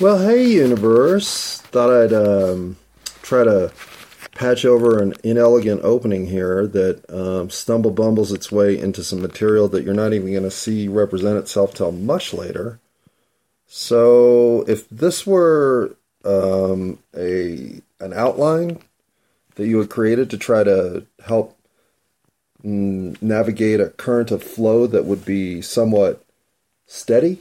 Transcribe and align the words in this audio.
Well, 0.00 0.26
hey, 0.26 0.44
universe. 0.46 1.60
Thought 1.60 1.90
I'd 1.90 2.12
um, 2.12 2.76
try 3.22 3.44
to 3.44 3.72
patch 4.34 4.64
over 4.64 5.00
an 5.00 5.14
inelegant 5.22 5.82
opening 5.84 6.26
here 6.26 6.66
that 6.66 7.08
um, 7.10 7.50
stumble 7.50 7.90
bumbles 7.90 8.32
its 8.32 8.50
way 8.50 8.76
into 8.78 9.04
some 9.04 9.20
material 9.20 9.68
that 9.68 9.84
you're 9.84 9.94
not 9.94 10.14
even 10.14 10.30
going 10.30 10.42
to 10.44 10.50
see 10.50 10.88
represent 10.88 11.36
itself 11.36 11.74
till 11.74 11.92
much 11.92 12.32
later. 12.32 12.80
So, 13.66 14.64
if 14.66 14.88
this 14.88 15.26
were 15.26 15.94
um, 16.24 16.98
a 17.16 17.80
an 18.00 18.12
outline 18.14 18.80
that 19.54 19.66
you 19.66 19.78
had 19.78 19.90
created 19.90 20.30
to 20.30 20.38
try 20.38 20.64
to 20.64 21.06
help 21.26 21.56
navigate 22.64 23.80
a 23.80 23.90
current 23.90 24.30
of 24.30 24.42
flow 24.42 24.86
that 24.86 25.04
would 25.04 25.24
be 25.24 25.60
somewhat 25.60 26.24
steady, 26.86 27.38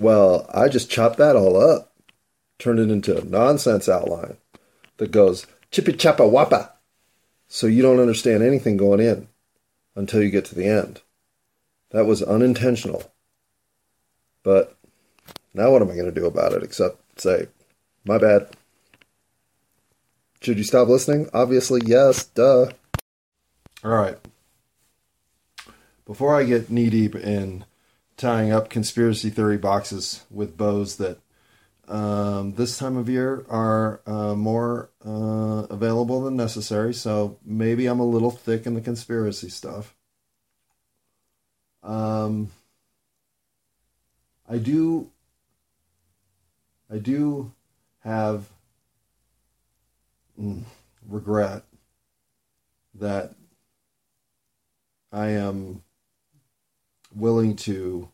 well, 0.00 0.48
I 0.52 0.68
just 0.68 0.90
chopped 0.90 1.18
that 1.18 1.36
all 1.36 1.60
up, 1.60 1.92
turned 2.58 2.80
it 2.80 2.90
into 2.90 3.16
a 3.16 3.24
nonsense 3.24 3.88
outline 3.88 4.38
that 4.96 5.10
goes 5.10 5.46
chippy 5.70 5.92
chappa 5.92 6.30
wappa. 6.30 6.70
So 7.48 7.66
you 7.66 7.82
don't 7.82 8.00
understand 8.00 8.42
anything 8.42 8.76
going 8.76 9.00
in 9.00 9.28
until 9.94 10.22
you 10.22 10.30
get 10.30 10.44
to 10.46 10.54
the 10.54 10.66
end. 10.66 11.02
That 11.90 12.06
was 12.06 12.22
unintentional. 12.22 13.12
But 14.42 14.76
now 15.52 15.70
what 15.70 15.82
am 15.82 15.90
I 15.90 15.94
going 15.94 16.12
to 16.12 16.20
do 16.20 16.26
about 16.26 16.52
it 16.52 16.62
except 16.62 17.20
say, 17.20 17.48
my 18.04 18.18
bad? 18.18 18.48
Should 20.40 20.56
you 20.56 20.64
stop 20.64 20.88
listening? 20.88 21.28
Obviously, 21.34 21.82
yes, 21.84 22.24
duh. 22.24 22.70
All 23.84 23.90
right. 23.90 24.16
Before 26.06 26.34
I 26.34 26.44
get 26.44 26.70
knee 26.70 26.88
deep 26.88 27.14
in 27.14 27.64
tying 28.20 28.52
up 28.52 28.68
conspiracy 28.68 29.30
theory 29.30 29.56
boxes 29.56 30.26
with 30.30 30.54
bows 30.54 30.96
that 30.96 31.18
um, 31.88 32.52
this 32.52 32.76
time 32.76 32.98
of 32.98 33.08
year 33.08 33.46
are 33.48 34.02
uh, 34.06 34.34
more 34.34 34.90
uh, 35.04 35.66
available 35.70 36.20
than 36.20 36.36
necessary. 36.36 36.92
So 36.92 37.38
maybe 37.42 37.86
I'm 37.86 37.98
a 37.98 38.04
little 38.04 38.30
thick 38.30 38.66
in 38.66 38.74
the 38.74 38.82
conspiracy 38.82 39.48
stuff. 39.48 39.94
Um, 41.82 42.50
I 44.46 44.58
do. 44.58 45.10
I 46.92 46.98
do 46.98 47.52
have 48.00 48.50
mm, 50.38 50.62
regret 51.08 51.62
that 52.94 53.32
I 55.10 55.28
am 55.28 55.82
willing 57.14 57.56
to 57.56 58.10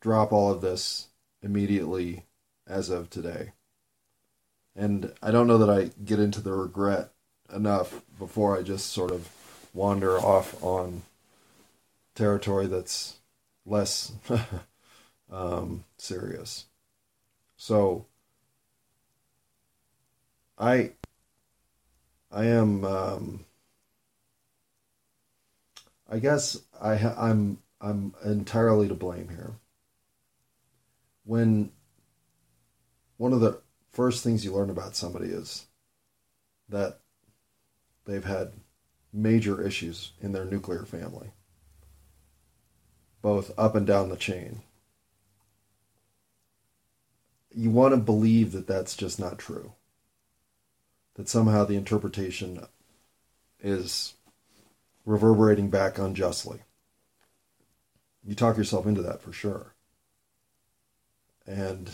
drop 0.00 0.32
all 0.32 0.50
of 0.52 0.60
this 0.60 1.08
immediately 1.42 2.24
as 2.66 2.88
of 2.88 3.10
today. 3.10 3.52
And 4.76 5.12
I 5.22 5.30
don't 5.30 5.46
know 5.46 5.58
that 5.58 5.70
I 5.70 5.90
get 6.04 6.20
into 6.20 6.40
the 6.40 6.52
regret 6.52 7.10
enough 7.52 8.02
before 8.18 8.56
I 8.56 8.62
just 8.62 8.90
sort 8.90 9.10
of 9.10 9.28
wander 9.74 10.18
off 10.18 10.62
on 10.62 11.02
territory 12.14 12.66
that's 12.66 13.18
less 13.66 14.12
um, 15.30 15.84
serious. 15.98 16.66
So 17.56 18.06
I 20.58 20.92
I 22.30 22.44
am 22.44 22.84
um, 22.84 23.44
I 26.08 26.18
guess 26.18 26.58
I 26.80 26.96
ha- 26.96 27.16
I'm 27.18 27.58
I'm 27.80 28.14
entirely 28.24 28.88
to 28.88 28.94
blame 28.94 29.28
here. 29.28 29.54
When 31.24 31.70
one 33.18 33.32
of 33.32 33.40
the 33.40 33.60
first 33.90 34.24
things 34.24 34.44
you 34.44 34.52
learn 34.52 34.70
about 34.70 34.96
somebody 34.96 35.26
is 35.26 35.66
that 36.68 37.00
they've 38.06 38.24
had 38.24 38.52
major 39.12 39.62
issues 39.62 40.12
in 40.20 40.32
their 40.32 40.44
nuclear 40.44 40.84
family, 40.84 41.30
both 43.20 43.50
up 43.58 43.74
and 43.74 43.86
down 43.86 44.08
the 44.08 44.16
chain. 44.16 44.62
You 47.54 47.70
want 47.70 47.92
to 47.92 48.00
believe 48.00 48.52
that 48.52 48.66
that's 48.66 48.96
just 48.96 49.18
not 49.18 49.38
true. 49.38 49.72
That 51.14 51.28
somehow 51.28 51.64
the 51.64 51.76
interpretation 51.76 52.64
is 53.60 54.14
reverberating 55.08 55.70
back 55.70 55.98
unjustly. 55.98 56.60
You 58.22 58.34
talk 58.34 58.58
yourself 58.58 58.86
into 58.86 59.00
that 59.00 59.22
for 59.22 59.32
sure. 59.32 59.74
And 61.46 61.90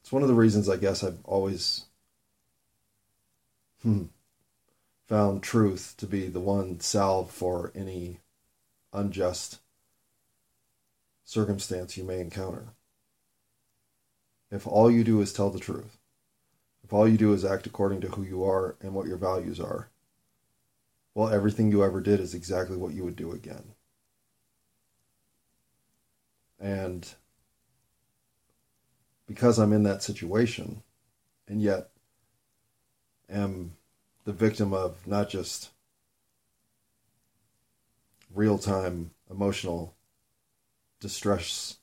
it's 0.00 0.10
one 0.10 0.22
of 0.22 0.28
the 0.28 0.34
reasons 0.34 0.70
I 0.70 0.78
guess 0.78 1.04
I've 1.04 1.18
always 1.24 1.84
hmm, 3.82 4.04
found 5.06 5.42
truth 5.42 5.94
to 5.98 6.06
be 6.06 6.28
the 6.28 6.40
one 6.40 6.80
salve 6.80 7.30
for 7.30 7.72
any 7.74 8.20
unjust 8.94 9.58
circumstance 11.26 11.98
you 11.98 12.04
may 12.04 12.20
encounter. 12.20 12.68
If 14.50 14.66
all 14.66 14.90
you 14.90 15.04
do 15.04 15.20
is 15.20 15.34
tell 15.34 15.50
the 15.50 15.60
truth, 15.60 15.98
if 16.82 16.90
all 16.94 17.06
you 17.06 17.18
do 17.18 17.34
is 17.34 17.44
act 17.44 17.66
according 17.66 18.00
to 18.00 18.08
who 18.08 18.22
you 18.22 18.44
are 18.44 18.76
and 18.80 18.94
what 18.94 19.06
your 19.06 19.18
values 19.18 19.60
are, 19.60 19.90
well, 21.14 21.28
everything 21.28 21.70
you 21.70 21.84
ever 21.84 22.00
did 22.00 22.20
is 22.20 22.34
exactly 22.34 22.76
what 22.76 22.94
you 22.94 23.04
would 23.04 23.16
do 23.16 23.32
again. 23.32 23.74
And 26.60 27.08
because 29.26 29.58
I'm 29.58 29.72
in 29.72 29.82
that 29.84 30.02
situation, 30.02 30.82
and 31.46 31.62
yet 31.62 31.90
am 33.28 33.76
the 34.24 34.32
victim 34.32 34.72
of 34.72 35.06
not 35.06 35.28
just 35.28 35.70
real 38.34 38.58
time 38.58 39.10
emotional 39.30 39.94
distress, 41.00 41.78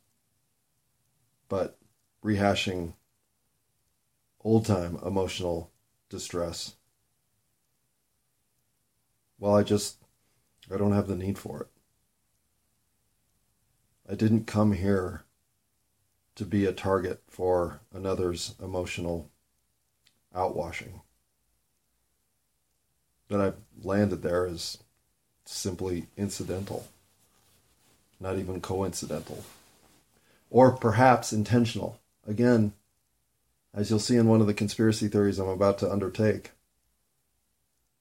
but 1.47 1.77
rehashing 2.23 2.93
old 4.41 4.65
time 4.65 4.97
emotional 5.05 5.71
distress 6.09 6.75
well, 9.39 9.55
I 9.55 9.63
just, 9.63 9.97
I 10.73 10.77
don't 10.77 10.93
have 10.93 11.07
the 11.07 11.15
need 11.15 11.37
for 11.37 11.61
it. 11.61 11.67
I 14.09 14.15
didn't 14.15 14.45
come 14.45 14.73
here 14.73 15.23
to 16.35 16.45
be 16.45 16.65
a 16.65 16.73
target 16.73 17.21
for 17.27 17.79
another's 17.93 18.55
emotional 18.61 19.29
outwashing. 20.35 21.01
That 23.29 23.41
I've 23.41 23.57
landed 23.83 24.21
there 24.21 24.45
is 24.45 24.77
simply 25.45 26.07
incidental, 26.17 26.87
not 28.19 28.37
even 28.37 28.61
coincidental, 28.61 29.43
or 30.51 30.71
perhaps 30.71 31.33
intentional. 31.33 31.99
Again, 32.27 32.73
as 33.73 33.89
you'll 33.89 33.99
see 33.99 34.17
in 34.17 34.27
one 34.27 34.41
of 34.41 34.47
the 34.47 34.53
conspiracy 34.53 35.07
theories 35.07 35.39
I'm 35.39 35.49
about 35.49 35.79
to 35.79 35.91
undertake, 35.91 36.51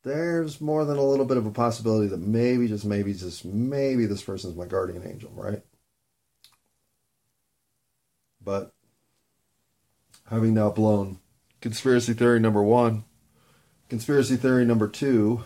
there's 0.05 0.61
more 0.61 0.85
than 0.85 0.99
a 0.99 1.03
little 1.03 1.25
bit 1.25 1.39
of 1.39 1.47
a 1.47 1.51
possibility 1.51 2.07
that 2.09 2.21
maybe, 2.21 2.69
just 2.69 2.85
maybe, 2.85 3.15
just 3.15 3.45
maybe 3.45 4.07
this 4.07 4.23
person's 4.23 4.55
my 4.55 4.67
guardian 4.67 5.03
angel, 5.07 5.33
right? 5.35 5.63
But 8.43 8.73
having 10.31 10.55
now 10.55 10.71
blown 10.71 11.19
conspiracy 11.63 12.13
theory 12.13 12.39
number 12.39 12.63
one, 12.63 13.05
conspiracy 13.89 14.37
theory 14.37 14.67
number 14.67 14.89
two, 14.89 15.43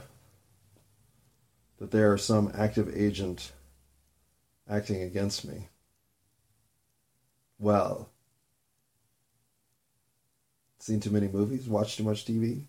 that 1.78 1.92
there 1.92 2.12
are 2.12 2.18
some 2.18 2.50
active 2.54 2.91
agent 2.94 3.52
acting 4.68 5.02
against 5.02 5.44
me. 5.44 5.68
Well, 7.60 8.10
seen 10.80 10.98
too 10.98 11.10
many 11.10 11.28
movies, 11.28 11.68
watched 11.68 11.98
too 11.98 12.04
much 12.04 12.24
TV, 12.24 12.65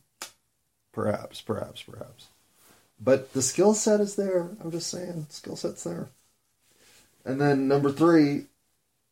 Perhaps, 1.00 1.40
perhaps, 1.40 1.82
perhaps. 1.82 2.28
But 3.00 3.32
the 3.32 3.42
skill 3.42 3.74
set 3.74 4.02
is 4.02 4.18
there. 4.18 4.50
I'm 4.60 4.70
just 4.70 4.90
saying, 4.90 5.28
skill 5.30 5.56
set's 5.56 5.86
there. 5.86 6.10
And 7.24 7.40
then 7.40 7.70
number 7.70 7.90
three, 7.90 8.48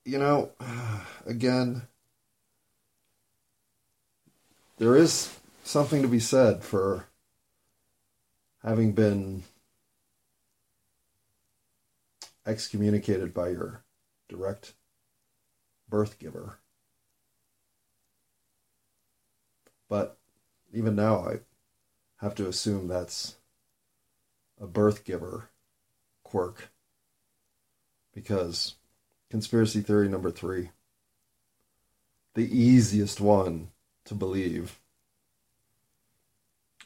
you 0.03 0.19
know, 0.19 0.51
again, 1.25 1.83
there 4.79 4.97
is 4.97 5.33
something 5.63 6.01
to 6.01 6.09
be 6.09 6.19
said 6.19 6.61
for 6.61 7.05
having 8.61 8.91
been 8.91 9.43
excommunicated 12.45 13.33
by 13.33 13.47
your 13.47 13.81
direct 14.27 14.73
birth 15.87 16.19
giver. 16.19 16.57
But 19.87 20.17
even 20.73 20.93
now, 20.93 21.19
I 21.19 21.39
have 22.17 22.35
to 22.35 22.47
assume 22.47 22.87
that's 22.87 23.35
a 24.59 24.67
birth 24.67 25.03
giver 25.03 25.49
quirk 26.23 26.69
because 28.13 28.75
conspiracy 29.29 29.81
theory 29.81 30.09
number 30.09 30.31
three. 30.31 30.71
The 32.33 32.57
easiest 32.57 33.21
one 33.21 33.69
to 34.05 34.15
believe 34.15 34.79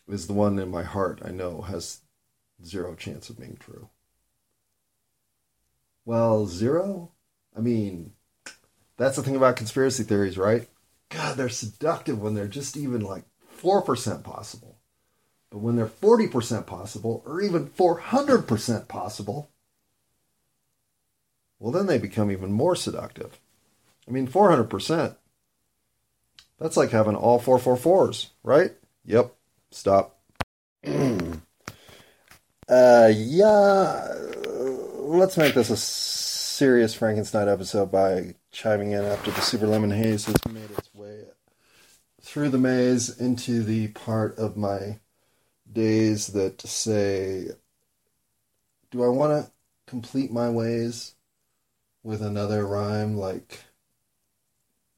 is 0.08 0.28
the 0.28 0.34
one 0.34 0.60
in 0.60 0.70
my 0.70 0.84
heart 0.84 1.22
I 1.24 1.32
know 1.32 1.62
has 1.62 2.02
zero 2.66 2.96
chance 2.96 3.30
of 3.30 3.40
being 3.40 3.58
true. 3.60 3.90
Well, 6.06 6.48
zero? 6.48 7.12
I 7.56 7.62
mean, 7.62 8.14
that's 8.98 9.16
the 9.16 9.24
thing 9.24 9.36
about 9.36 9.56
conspiracy 9.56 10.04
theories, 10.04 10.38
right? 10.38 10.68
God, 11.10 11.38
they're 11.38 11.50
seductive 11.50 12.22
when 12.22 12.34
they're 12.34 12.48
just 12.48 12.76
even 12.76 13.02
like 13.02 13.24
4% 13.62 14.24
possible. 14.24 14.78
But 15.52 15.60
when 15.60 15.76
they're 15.76 15.86
40% 15.86 16.66
possible, 16.66 17.22
or 17.26 17.42
even 17.42 17.68
400% 17.68 18.88
possible, 18.88 19.50
well, 21.60 21.72
then 21.72 21.86
they 21.86 22.00
become 22.00 22.32
even 22.32 22.52
more 22.52 22.76
seductive. 22.76 23.40
I 24.08 24.12
mean, 24.12 24.28
400%, 24.28 25.16
that's 26.58 26.78
like 26.78 26.92
having 26.92 27.16
all 27.16 27.40
444s, 27.40 28.30
right? 28.44 28.72
Yep, 29.06 29.36
stop. 29.72 30.20
uh, 30.86 30.92
yeah, 33.14 34.08
let's 34.96 35.38
make 35.38 35.54
this 35.54 35.70
a 35.70 35.78
serious 35.78 36.94
Frankenstein 36.94 37.50
episode 37.50 37.92
by 37.92 38.36
chiming 38.52 38.92
in 38.92 39.04
after 39.04 39.32
the 39.32 39.42
Super 39.42 39.68
Lemon 39.68 39.92
Haze 39.92 40.26
has 40.26 40.36
made 40.50 40.72
its 40.72 40.94
way 40.96 41.26
through 42.22 42.50
the 42.50 42.58
maze 42.58 43.20
into 43.20 43.64
the 43.64 43.90
part 43.90 44.38
of 44.38 44.56
my 44.56 45.00
days 45.72 46.28
that 46.28 46.62
say, 46.62 47.50
do 48.92 49.04
I 49.04 49.08
want 49.08 49.46
to 49.46 49.52
complete 49.88 50.32
my 50.32 50.50
ways 50.50 51.16
with 52.04 52.22
another 52.22 52.66
rhyme 52.66 53.16
like 53.16 53.64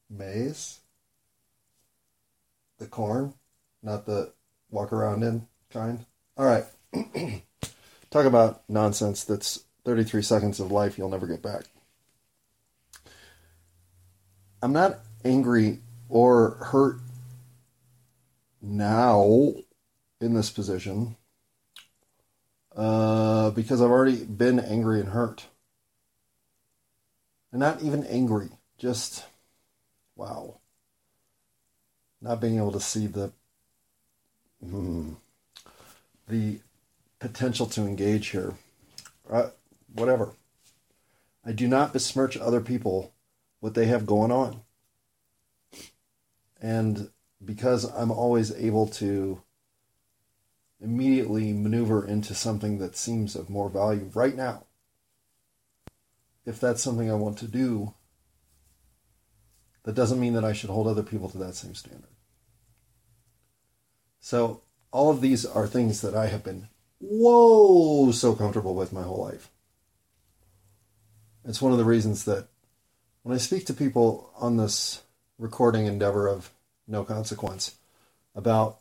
maze? 0.09 0.79
The 2.79 2.87
corn, 2.87 3.33
not 3.81 4.05
the 4.05 4.33
walk 4.71 4.91
around 4.91 5.23
in 5.23 5.47
kind. 5.71 6.05
All 6.37 6.45
right. 6.45 6.65
Talk 8.11 8.25
about 8.25 8.63
nonsense 8.69 9.23
that's 9.23 9.63
33 9.85 10.21
seconds 10.21 10.59
of 10.59 10.71
life 10.71 10.97
you'll 10.97 11.09
never 11.09 11.27
get 11.27 11.41
back. 11.41 11.63
I'm 14.61 14.73
not 14.73 14.99
angry 15.25 15.79
or 16.09 16.51
hurt 16.71 16.99
now 18.61 19.53
in 20.23 20.33
this 20.33 20.49
position 20.49 21.15
uh, 22.75 23.51
because 23.51 23.81
I've 23.81 23.91
already 23.91 24.23
been 24.23 24.59
angry 24.59 24.99
and 24.99 25.09
hurt. 25.09 25.45
And 27.51 27.59
not 27.59 27.81
even 27.83 28.03
angry, 28.05 28.49
just 28.77 29.25
wow. 30.15 30.59
Not 32.21 32.41
being 32.41 32.57
able 32.57 32.71
to 32.71 32.79
see 32.79 33.05
the 33.05 33.31
hmm, 34.63 35.13
the 36.27 36.59
potential 37.19 37.65
to 37.67 37.81
engage 37.81 38.29
here. 38.29 38.53
Uh, 39.29 39.49
whatever. 39.93 40.31
I 41.45 41.51
do 41.51 41.67
not 41.67 41.93
besmirch 41.93 42.37
other 42.37 42.61
people 42.61 43.13
what 43.59 43.75
they 43.75 43.85
have 43.85 44.05
going 44.05 44.31
on. 44.31 44.61
And 46.61 47.09
because 47.43 47.83
I'm 47.83 48.11
always 48.11 48.53
able 48.55 48.87
to 48.87 49.41
immediately 50.83 51.53
maneuver 51.53 52.05
into 52.05 52.35
something 52.35 52.77
that 52.79 52.95
seems 52.95 53.35
of 53.35 53.49
more 53.49 53.69
value 53.69 54.11
right 54.13 54.35
now, 54.35 54.65
if 56.45 56.59
that's 56.59 56.83
something 56.83 57.09
I 57.09 57.15
want 57.15 57.37
to 57.39 57.47
do, 57.47 57.93
that 59.83 59.95
doesn't 59.95 60.19
mean 60.19 60.33
that 60.33 60.43
I 60.43 60.53
should 60.53 60.69
hold 60.69 60.87
other 60.87 61.03
people 61.03 61.29
to 61.29 61.37
that 61.39 61.55
same 61.55 61.73
standard. 61.73 62.09
So, 64.19 64.61
all 64.91 65.09
of 65.09 65.21
these 65.21 65.45
are 65.45 65.67
things 65.67 66.01
that 66.01 66.15
I 66.15 66.27
have 66.27 66.43
been, 66.43 66.67
whoa, 66.99 68.11
so 68.11 68.35
comfortable 68.35 68.75
with 68.75 68.93
my 68.93 69.03
whole 69.03 69.21
life. 69.21 69.49
It's 71.45 71.61
one 71.61 71.71
of 71.71 71.77
the 71.77 71.85
reasons 71.85 72.25
that 72.25 72.47
when 73.23 73.35
I 73.35 73.39
speak 73.39 73.65
to 73.65 73.73
people 73.73 74.31
on 74.35 74.57
this 74.57 75.01
recording 75.37 75.87
endeavor 75.87 76.27
of 76.27 76.51
no 76.87 77.03
consequence 77.03 77.75
about 78.35 78.79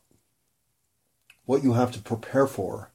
what 1.44 1.62
you 1.62 1.72
have 1.74 1.92
to 1.92 1.98
prepare 2.00 2.46
for 2.46 2.90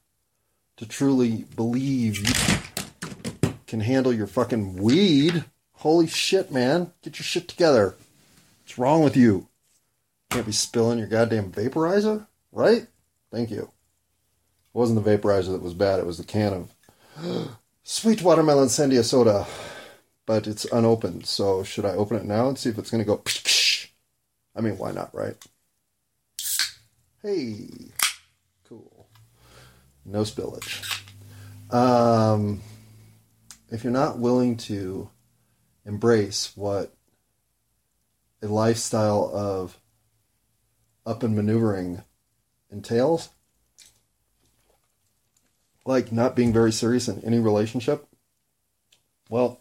to 0.78 0.86
truly 0.88 1.46
believe 1.56 2.18
you 2.28 3.54
can 3.66 3.82
handle 3.82 4.14
your 4.14 4.28
fucking 4.28 4.76
weed. 4.76 5.46
Holy 5.74 6.08
shit, 6.08 6.52
man. 6.52 6.92
Get 7.02 7.20
your 7.20 7.26
shit 7.26 7.48
together. 7.48 7.96
What's 8.64 8.78
wrong 8.78 9.04
with 9.04 9.18
you? 9.18 9.48
Can't 10.30 10.46
be 10.46 10.52
spilling 10.52 11.00
your 11.00 11.08
goddamn 11.08 11.52
vaporizer, 11.52 12.28
right? 12.52 12.88
Thank 13.32 13.50
you. 13.50 13.64
It 13.64 14.78
wasn't 14.78 15.04
the 15.04 15.18
vaporizer 15.18 15.52
that 15.52 15.62
was 15.62 15.74
bad, 15.74 16.00
it 16.00 16.06
was 16.06 16.18
the 16.18 16.24
can 16.24 16.68
of 17.18 17.58
sweet 17.84 18.22
watermelon 18.22 18.68
sandia 18.68 19.04
soda. 19.04 19.48
But 20.26 20.46
it's 20.46 20.66
unopened, 20.66 21.26
so 21.26 21.64
should 21.64 21.86
I 21.86 21.92
open 21.92 22.18
it 22.18 22.26
now 22.26 22.50
and 22.50 22.60
see 22.60 22.70
if 22.70 22.78
it's 22.78 22.90
to 22.90 23.04
go? 23.06 23.24
I 24.56 24.62
mean, 24.62 24.78
why 24.78 24.92
not, 24.92 25.16
right? 25.16 25.38
Hey. 27.24 27.94
No 30.08 30.22
spillage. 30.22 31.04
Um, 31.70 32.62
if 33.70 33.84
you're 33.84 33.92
not 33.92 34.18
willing 34.18 34.56
to 34.58 35.10
embrace 35.86 36.54
what 36.56 36.94
a 38.42 38.48
lifestyle 38.48 39.30
of 39.34 39.78
up 41.06 41.24
and 41.24 41.36
maneuvering 41.36 42.04
entails, 42.72 43.30
like 45.86 46.12
not 46.12 46.38
being 46.38 46.54
very 46.54 46.72
serious 46.72 47.10
in 47.10 47.22
any 47.26 47.40
relationship, 47.40 48.08
well, 49.30 49.60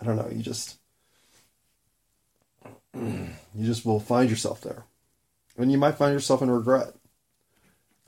I 0.00 0.04
don't 0.04 0.16
know, 0.16 0.28
you 0.28 0.42
just 0.42 0.76
you 2.94 3.30
just 3.64 3.86
will 3.86 4.00
find 4.00 4.28
yourself 4.28 4.60
there. 4.60 4.84
And 5.56 5.70
you 5.70 5.78
might 5.78 5.96
find 5.96 6.12
yourself 6.12 6.42
in 6.42 6.50
regret. 6.50 6.94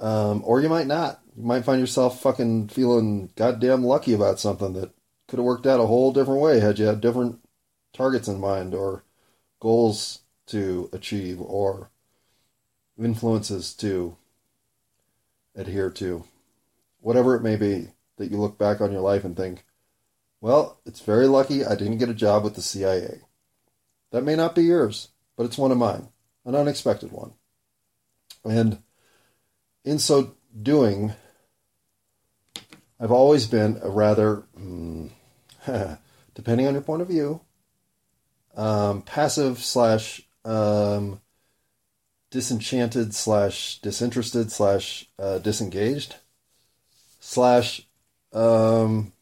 Um, 0.02 0.42
or 0.44 0.60
you 0.60 0.68
might 0.68 0.88
not. 0.88 1.20
You 1.36 1.44
might 1.44 1.64
find 1.64 1.80
yourself 1.80 2.20
fucking 2.20 2.68
feeling 2.68 3.30
goddamn 3.36 3.84
lucky 3.84 4.12
about 4.12 4.40
something 4.40 4.72
that 4.74 4.90
could 5.28 5.38
have 5.38 5.46
worked 5.46 5.66
out 5.66 5.80
a 5.80 5.86
whole 5.86 6.12
different 6.12 6.40
way 6.40 6.60
had 6.60 6.78
you 6.78 6.86
had 6.86 7.00
different 7.00 7.38
targets 7.94 8.26
in 8.26 8.40
mind 8.40 8.74
or 8.74 9.04
goals 9.60 10.22
to 10.46 10.90
achieve 10.92 11.40
or 11.40 11.88
influences 12.98 13.72
to 13.74 14.16
adhere 15.54 15.88
to. 15.90 16.24
Whatever 17.00 17.36
it 17.36 17.42
may 17.42 17.56
be 17.56 17.88
that 18.16 18.30
you 18.30 18.38
look 18.38 18.58
back 18.58 18.80
on 18.80 18.92
your 18.92 19.00
life 19.00 19.24
and 19.24 19.36
think, 19.36 19.64
well, 20.40 20.80
it's 20.84 21.00
very 21.00 21.28
lucky 21.28 21.64
I 21.64 21.76
didn't 21.76 21.98
get 21.98 22.08
a 22.08 22.14
job 22.14 22.42
with 22.42 22.56
the 22.56 22.60
CIA. 22.60 23.20
That 24.10 24.24
may 24.24 24.34
not 24.34 24.56
be 24.56 24.64
yours, 24.64 25.08
but 25.36 25.44
it's 25.44 25.56
one 25.56 25.70
of 25.70 25.78
mine, 25.78 26.08
an 26.44 26.56
unexpected 26.56 27.12
one. 27.12 27.34
And 28.44 28.82
in 29.84 29.98
so 29.98 30.34
doing, 30.60 31.12
I've 33.00 33.12
always 33.12 33.46
been 33.46 33.80
a 33.82 33.90
rather, 33.90 34.44
mm, 34.58 35.10
depending 36.34 36.66
on 36.66 36.74
your 36.74 36.82
point 36.82 37.02
of 37.02 37.08
view, 37.08 37.40
um, 38.56 39.02
passive 39.02 39.58
slash 39.58 40.22
um, 40.44 41.20
disenchanted 42.30 43.14
slash 43.14 43.80
disinterested 43.80 44.50
slash 44.52 45.06
uh, 45.18 45.38
disengaged 45.38 46.16
slash 47.20 47.86
um, 48.32 49.12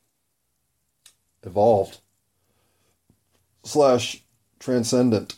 evolved 1.43 1.99
slash 3.64 4.23
transcendent 4.59 5.37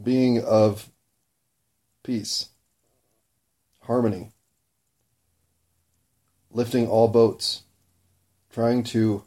being 0.00 0.42
of 0.42 0.90
peace, 2.02 2.48
harmony, 3.82 4.30
lifting 6.58 6.88
all 6.88 7.06
boats, 7.06 7.62
trying 8.50 8.82
to 8.82 9.22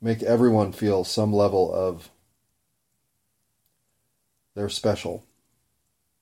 make 0.00 0.22
everyone 0.22 0.70
feel 0.70 1.02
some 1.02 1.32
level 1.32 1.74
of 1.74 2.10
they're 4.54 4.68
special. 4.68 5.24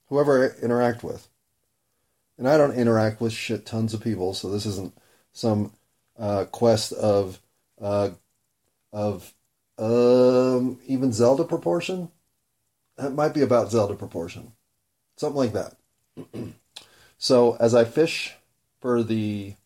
Whoever 0.07 0.43
I 0.43 0.65
interact 0.65 1.05
with. 1.05 1.29
And 2.39 2.49
I 2.49 2.57
don't 2.57 2.73
interact 2.73 3.21
with 3.21 3.35
shit 3.35 3.67
tons 3.67 3.93
of 3.93 4.03
people, 4.03 4.33
so 4.33 4.49
this 4.49 4.65
isn't 4.65 4.97
some 5.35 5.75
uh, 6.19 6.47
quest 6.47 6.95
of 6.95 7.39
uh, 7.79 8.11
of 8.91 9.35
um, 9.77 10.81
even 10.87 11.13
Zelda 11.13 11.45
proportion. 11.45 12.11
That 12.97 13.13
might 13.13 13.35
be 13.35 13.43
about 13.43 13.71
Zelda 13.71 13.95
proportion, 13.95 14.53
something 15.17 15.37
like 15.37 15.53
that. 15.53 15.77
so 17.19 17.59
as 17.61 17.75
I 17.75 17.85
fish 17.85 18.35
for 18.81 19.03
the 19.03 19.57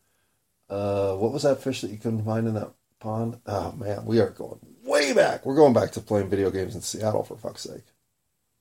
uh, 0.68 1.14
what 1.14 1.32
was 1.32 1.42
that 1.42 1.62
fish 1.62 1.80
that 1.80 1.90
you 1.90 1.98
couldn't 1.98 2.24
find 2.24 2.46
in 2.46 2.54
that 2.54 2.72
pond? 2.98 3.38
Oh 3.46 3.72
man, 3.72 4.04
we 4.04 4.20
are 4.20 4.30
going 4.30 4.58
way 4.84 5.12
back. 5.12 5.44
We're 5.44 5.56
going 5.56 5.72
back 5.72 5.92
to 5.92 6.00
playing 6.00 6.30
video 6.30 6.50
games 6.50 6.74
in 6.74 6.80
Seattle 6.80 7.22
for 7.22 7.36
fuck's 7.36 7.62
sake, 7.62 7.84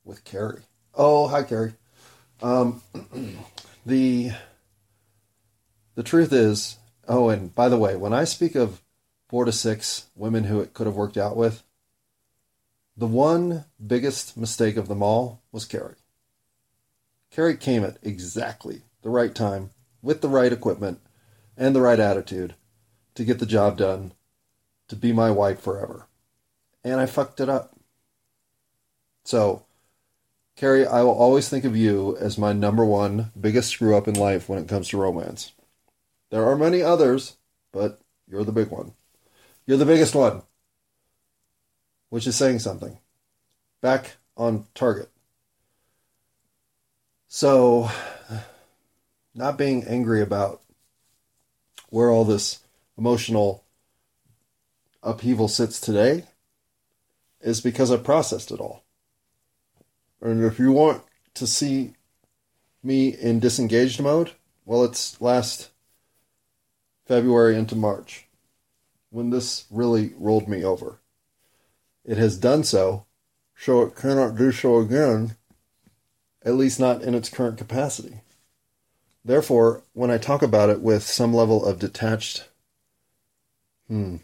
with 0.04 0.24
Carrie. 0.24 0.64
Oh, 0.94 1.28
hi, 1.28 1.44
Carrie. 1.44 1.74
Um, 2.42 2.82
the 3.86 4.32
the 5.96 6.04
truth 6.04 6.34
is, 6.34 6.78
oh, 7.08 7.30
and 7.30 7.54
by 7.56 7.70
the 7.70 7.78
way, 7.78 7.96
when 7.96 8.14
I 8.14 8.26
speak 8.26 8.56
of 8.56 8.82
four 9.28 9.46
to 9.46 9.52
six 9.52 10.08
women 10.16 10.46
who 10.46 10.60
it 10.60 10.74
could 10.74 10.88
have 10.88 10.96
worked 10.96 11.18
out 11.18 11.38
with, 11.38 11.64
the 12.98 13.08
one 13.08 13.66
biggest 13.86 14.38
mistake 14.38 14.78
of 14.78 14.88
them 14.88 15.02
all 15.02 15.42
was 15.52 15.66
Carrie. 15.66 15.96
Carrie 17.32 17.58
came 17.58 17.84
at 17.84 17.98
exactly 18.02 18.84
the 19.02 19.10
right 19.10 19.34
time, 19.34 19.72
with 20.02 20.22
the 20.22 20.30
right 20.30 20.54
equipment 20.54 21.00
and 21.58 21.76
the 21.76 21.82
right 21.82 22.00
attitude 22.00 22.56
to 23.16 23.24
get 23.24 23.40
the 23.40 23.46
job 23.46 23.78
done, 23.78 24.14
to 24.88 24.96
be 24.96 25.14
my 25.14 25.32
wife 25.32 25.60
forever. 25.60 26.08
And 26.84 27.00
I 27.00 27.06
fucked 27.06 27.40
it 27.40 27.50
up. 27.50 27.76
So, 29.24 29.66
Carrie, 30.56 30.86
I 30.86 31.02
will 31.02 31.14
always 31.14 31.50
think 31.50 31.66
of 31.66 31.76
you 31.76 32.16
as 32.18 32.38
my 32.38 32.54
number 32.54 32.86
one 32.86 33.32
biggest 33.40 33.70
screw 33.70 33.96
up 33.98 34.08
in 34.08 34.14
life 34.14 34.48
when 34.48 34.60
it 34.60 34.68
comes 34.68 34.90
to 34.90 34.98
romance. 34.98 35.54
There 36.30 36.46
are 36.46 36.56
many 36.56 36.82
others, 36.82 37.38
but 37.72 38.00
you're 38.28 38.44
the 38.44 38.52
big 38.52 38.70
one. 38.70 38.94
You're 39.66 39.78
the 39.78 39.86
biggest 39.86 40.14
one, 40.14 40.44
which 42.10 42.28
is 42.28 42.36
saying 42.36 42.60
something. 42.60 43.00
Back 43.82 44.18
on 44.38 44.66
target. 44.76 45.10
So, 47.28 47.90
not 49.34 49.58
being 49.58 49.84
angry 49.86 50.22
about 50.22 50.62
where 51.96 52.10
all 52.10 52.26
this 52.26 52.60
emotional 52.98 53.64
upheaval 55.02 55.48
sits 55.48 55.80
today 55.80 56.26
is 57.40 57.62
because 57.62 57.90
I 57.90 57.96
processed 57.96 58.52
it 58.52 58.60
all. 58.60 58.84
And 60.20 60.44
if 60.44 60.60
you 60.60 60.74
want 60.74 61.04
to 61.36 61.48
see 61.48 61.94
me 62.84 63.16
in 63.16 63.40
disengaged 63.40 64.02
mode, 64.02 64.32
well, 64.66 64.84
it's 64.84 65.22
last 65.22 65.70
February 67.06 67.56
into 67.56 67.78
March 67.78 68.26
when 69.10 69.30
this 69.30 69.64
really 69.72 70.12
rolled 70.18 70.50
me 70.50 70.66
over. 70.66 71.00
It 72.04 72.18
has 72.18 72.38
done 72.38 72.66
so, 72.66 73.06
so 73.56 73.84
it 73.84 73.96
cannot 73.96 74.36
do 74.36 74.52
so 74.52 74.80
again, 74.80 75.38
at 76.44 76.56
least 76.56 76.78
not 76.78 77.04
in 77.04 77.16
its 77.16 77.30
current 77.30 77.58
capacity. 77.58 78.20
Therefore, 79.26 79.82
when 79.94 80.12
I 80.12 80.20
talk 80.20 80.44
about 80.44 80.70
it 80.70 80.82
with 80.82 81.02
some 81.02 81.34
level 81.34 81.66
of 81.66 81.80
detached, 81.80 82.48
hmm, 83.88 84.18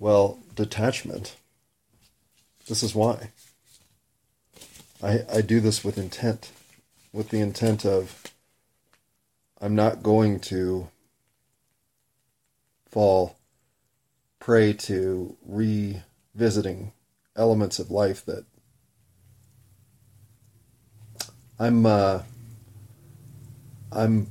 well, 0.00 0.40
detachment, 0.56 1.36
this 2.66 2.82
is 2.82 2.92
why. 2.92 3.30
I, 5.00 5.20
I 5.32 5.40
do 5.42 5.60
this 5.60 5.84
with 5.84 5.96
intent, 5.96 6.50
with 7.12 7.28
the 7.28 7.38
intent 7.38 7.86
of 7.86 8.24
I'm 9.60 9.76
not 9.76 10.02
going 10.02 10.40
to 10.40 10.88
fall 12.88 13.36
prey 14.40 14.72
to 14.72 15.36
revisiting 15.46 16.92
elements 17.36 17.78
of 17.78 17.92
life 17.92 18.24
that 18.24 18.44
I'm 21.60 21.86
uh, 21.86 22.22
I'm 23.92 24.28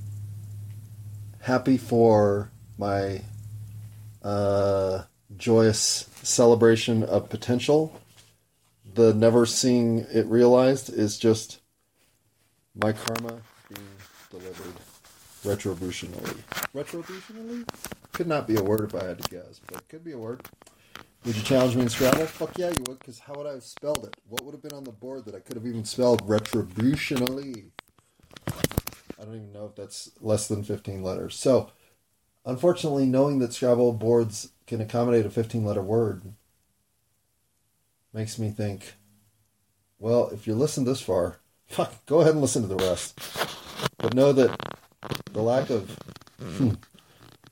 happy 1.42 1.78
for 1.78 2.52
my 2.78 3.22
uh, 4.24 5.04
joyous 5.38 6.10
celebration 6.24 7.04
of 7.04 7.30
potential. 7.30 8.00
The 8.94 9.14
never 9.14 9.46
seeing 9.46 10.06
it 10.14 10.26
realized 10.28 10.92
is 10.92 11.18
just 11.18 11.60
my 12.76 12.94
karma 12.94 13.42
being 13.68 13.88
delivered 14.30 14.74
retributionally. 15.44 16.38
Retributionally? 16.74 17.68
Could 18.14 18.28
not 18.28 18.48
be 18.48 18.56
a 18.56 18.64
word 18.64 18.82
if 18.82 18.96
I 18.96 19.06
had 19.06 19.22
to 19.22 19.30
guess, 19.30 19.60
but 19.68 19.78
it 19.78 19.88
could 19.90 20.04
be 20.04 20.12
a 20.14 20.18
word. 20.18 20.48
Would 21.26 21.36
you 21.36 21.44
challenge 21.44 21.76
me 21.76 21.84
in 21.84 21.90
Scrabble? 21.90 22.26
Fuck 22.26 22.58
yeah, 22.58 22.70
you 22.70 22.84
would, 22.88 23.00
because 23.00 23.20
how 23.20 23.34
would 23.36 23.48
I 23.48 23.52
have 23.52 23.64
spelled 23.64 24.06
it? 24.06 24.16
What 24.30 24.44
would 24.46 24.54
have 24.54 24.62
been 24.62 24.74
on 24.74 24.86
the 24.86 24.92
board 24.92 25.26
that 25.26 25.36
I 25.36 25.40
could 25.40 25.58
have 25.58 25.66
even 25.66 25.84
spelled 25.84 26.26
retributionally? 26.28 27.72
I 29.20 29.26
don't 29.26 29.36
even 29.36 29.52
know 29.52 29.66
if 29.66 29.76
that's 29.76 30.12
less 30.22 30.48
than 30.48 30.64
15 30.64 31.04
letters. 31.04 31.36
So, 31.36 31.72
unfortunately, 32.46 33.06
knowing 33.06 33.40
that 33.40 33.54
Scrabble 33.54 33.94
boards 33.94 34.52
can 34.66 34.80
accommodate 34.80 35.26
a 35.26 35.30
15 35.30 35.66
letter 35.66 35.82
word 35.82 36.22
makes 38.14 38.40
me 38.40 38.50
think, 38.50 38.94
well, 40.00 40.30
if 40.30 40.48
you 40.48 40.56
listen 40.56 40.86
this 40.86 41.02
far, 41.02 41.40
fuck, 41.68 42.06
go 42.06 42.22
ahead 42.22 42.34
and 42.34 42.42
listen 42.42 42.62
to 42.62 42.68
the 42.68 42.78
rest. 42.78 43.20
But 43.98 44.14
know 44.14 44.32
that 44.32 44.58
the 45.34 45.42
lack 45.42 45.70
of 45.70 45.98
hmm, 46.40 46.72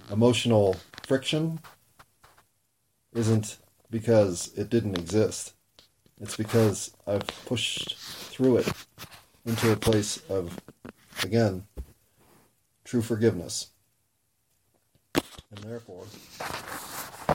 emotional 0.10 0.78
friction 1.06 1.60
isn't 3.14 3.58
because 3.90 4.52
it 4.56 4.70
didn't 4.70 4.98
exist. 4.98 5.54
It's 6.22 6.38
because 6.38 6.96
I've 7.06 7.28
pushed 7.46 7.96
through 7.98 8.58
it 8.58 8.70
into 9.46 9.72
a 9.72 9.76
place 9.76 10.22
of 10.30 10.58
Again, 11.24 11.66
true 12.84 13.02
forgiveness. 13.02 13.68
And 15.16 15.60
therefore, 15.64 16.06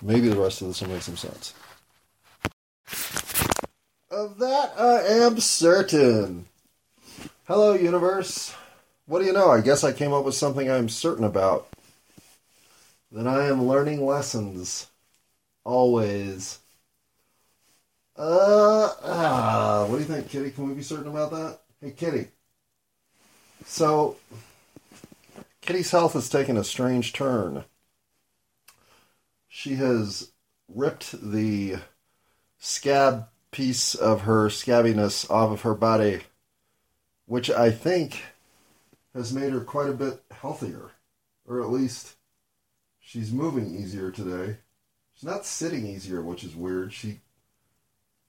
maybe 0.03 0.29
the 0.29 0.41
rest 0.41 0.63
of 0.63 0.69
this 0.69 0.81
will 0.81 0.89
make 0.89 1.03
some 1.03 1.17
sense. 1.17 1.55
Of 4.11 4.39
that 4.39 4.75
I 4.79 5.03
am 5.25 5.41
certain. 5.41 6.47
Hello, 7.47 7.73
universe. 7.73 8.55
What 9.07 9.21
do 9.21 9.25
you 9.25 9.33
know? 9.33 9.51
I 9.51 9.61
guess 9.61 9.85
I 9.85 9.93
came 9.93 10.13
up 10.13 10.25
with 10.25 10.35
something 10.35 10.71
I'm 10.71 10.89
certain 10.89 11.25
about. 11.25 11.69
That 13.11 13.27
I 13.27 13.47
am 13.47 13.67
learning 13.67 14.05
lessons. 14.05 14.89
Always. 15.65 16.59
Uh, 18.17 18.91
ah, 19.05 19.87
what 19.89 19.97
do 19.97 20.03
you 20.03 20.09
think, 20.09 20.29
Kitty? 20.29 20.51
Can 20.51 20.69
we 20.69 20.75
be 20.75 20.83
certain 20.83 21.09
about 21.09 21.31
that? 21.31 21.59
Hey, 21.81 21.91
Kitty. 21.91 22.29
So, 23.65 24.17
Kitty's 25.61 25.91
health 25.91 26.15
has 26.15 26.29
taken 26.29 26.57
a 26.57 26.65
strange 26.65 27.13
turn. 27.13 27.65
She 29.49 29.75
has 29.77 30.33
ripped 30.69 31.13
the 31.13 31.77
scab 32.59 33.29
piece 33.51 33.95
of 33.95 34.23
her 34.23 34.49
scabbiness 34.49 35.31
off 35.31 35.51
of 35.51 35.61
her 35.63 35.75
body, 35.75 36.23
which 37.27 37.51
I 37.51 37.71
think 37.71 38.23
has 39.15 39.33
made 39.33 39.53
her 39.53 39.61
quite 39.61 39.89
a 39.89 39.95
bit 39.95 40.23
healthier. 40.31 40.91
Or 41.47 41.61
at 41.61 41.71
least 41.71 42.17
she's 42.99 43.33
moving 43.33 43.75
easier 43.75 44.11
today. 44.11 44.57
She's 45.15 45.25
not 45.25 45.45
sitting 45.45 45.87
easier, 45.87 46.23
which 46.23 46.45
is 46.45 46.57
weird. 46.57 46.93
She 46.93 47.21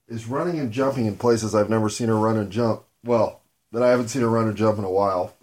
is 0.08 0.28
running 0.28 0.60
and 0.60 0.72
jumping 0.72 1.06
in 1.06 1.16
places 1.16 1.56
I've 1.56 1.70
never 1.70 1.90
seen 1.90 2.10
her 2.10 2.18
run 2.18 2.38
and 2.38 2.52
jump. 2.52 2.84
Well, 3.04 3.42
that 3.74 3.84
I 3.84 3.89
haven't 3.89 4.08
seen 4.10 4.22
her 4.22 4.30
run 4.30 4.48
or 4.48 4.53
jump 4.53 4.77
in 4.77 4.86
a 4.86 4.92
while. 4.92 5.36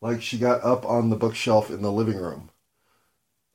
Like 0.00 0.22
she 0.22 0.38
got 0.38 0.64
up 0.64 0.86
on 0.86 1.10
the 1.10 1.16
bookshelf 1.16 1.68
in 1.68 1.82
the 1.82 1.92
living 1.92 2.16
room. 2.16 2.50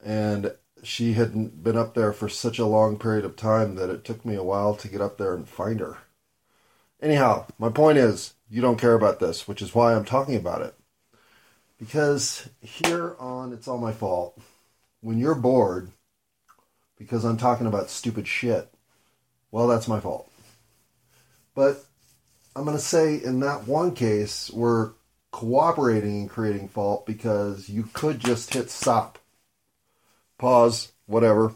And 0.04 0.54
she 0.84 1.14
hadn't 1.14 1.64
been 1.64 1.78
up 1.78 1.96
there 1.96 2.14
for 2.14 2.30
such 2.30 2.60
a 2.60 2.66
long 2.66 3.00
period 3.00 3.26
of 3.26 3.36
time 3.36 3.76
that 3.76 3.90
it 3.90 4.04
took 4.04 4.24
me 4.24 4.36
a 4.36 4.44
while 4.44 4.76
to 4.76 4.88
get 4.88 5.02
up 5.02 5.18
there 5.18 5.34
and 5.34 5.48
find 5.48 5.80
her. 5.80 5.98
Anyhow, 7.02 7.48
my 7.58 7.70
point 7.70 7.98
is, 7.98 8.34
you 8.50 8.62
don't 8.62 8.80
care 8.80 8.94
about 8.94 9.20
this, 9.20 9.48
which 9.48 9.62
is 9.62 9.74
why 9.74 9.96
I'm 9.96 10.06
talking 10.06 10.36
about 10.36 10.62
it. 10.62 10.76
Because 11.80 12.50
here 12.62 13.16
on 13.18 13.52
It's 13.54 13.68
All 13.68 13.78
My 13.78 13.92
Fault, 13.94 14.38
when 15.02 15.18
you're 15.18 15.36
bored, 15.36 15.92
because 16.98 17.24
I'm 17.24 17.38
talking 17.38 17.66
about 17.66 17.90
stupid 17.90 18.28
shit, 18.28 18.72
well, 19.52 19.68
that's 19.68 19.88
my 19.88 20.00
fault. 20.00 20.30
But 21.56 21.85
I'm 22.56 22.64
going 22.64 22.78
to 22.78 22.84
say 22.84 23.22
in 23.22 23.42
that 23.42 23.68
one 23.68 23.94
case, 23.94 24.50
we're 24.50 24.92
cooperating 25.32 26.22
in 26.22 26.30
creating 26.30 26.70
fault 26.70 27.06
because 27.06 27.68
you 27.68 27.90
could 27.92 28.20
just 28.20 28.54
hit 28.54 28.70
stop, 28.70 29.20
pause, 30.38 30.94
whatever. 31.06 31.54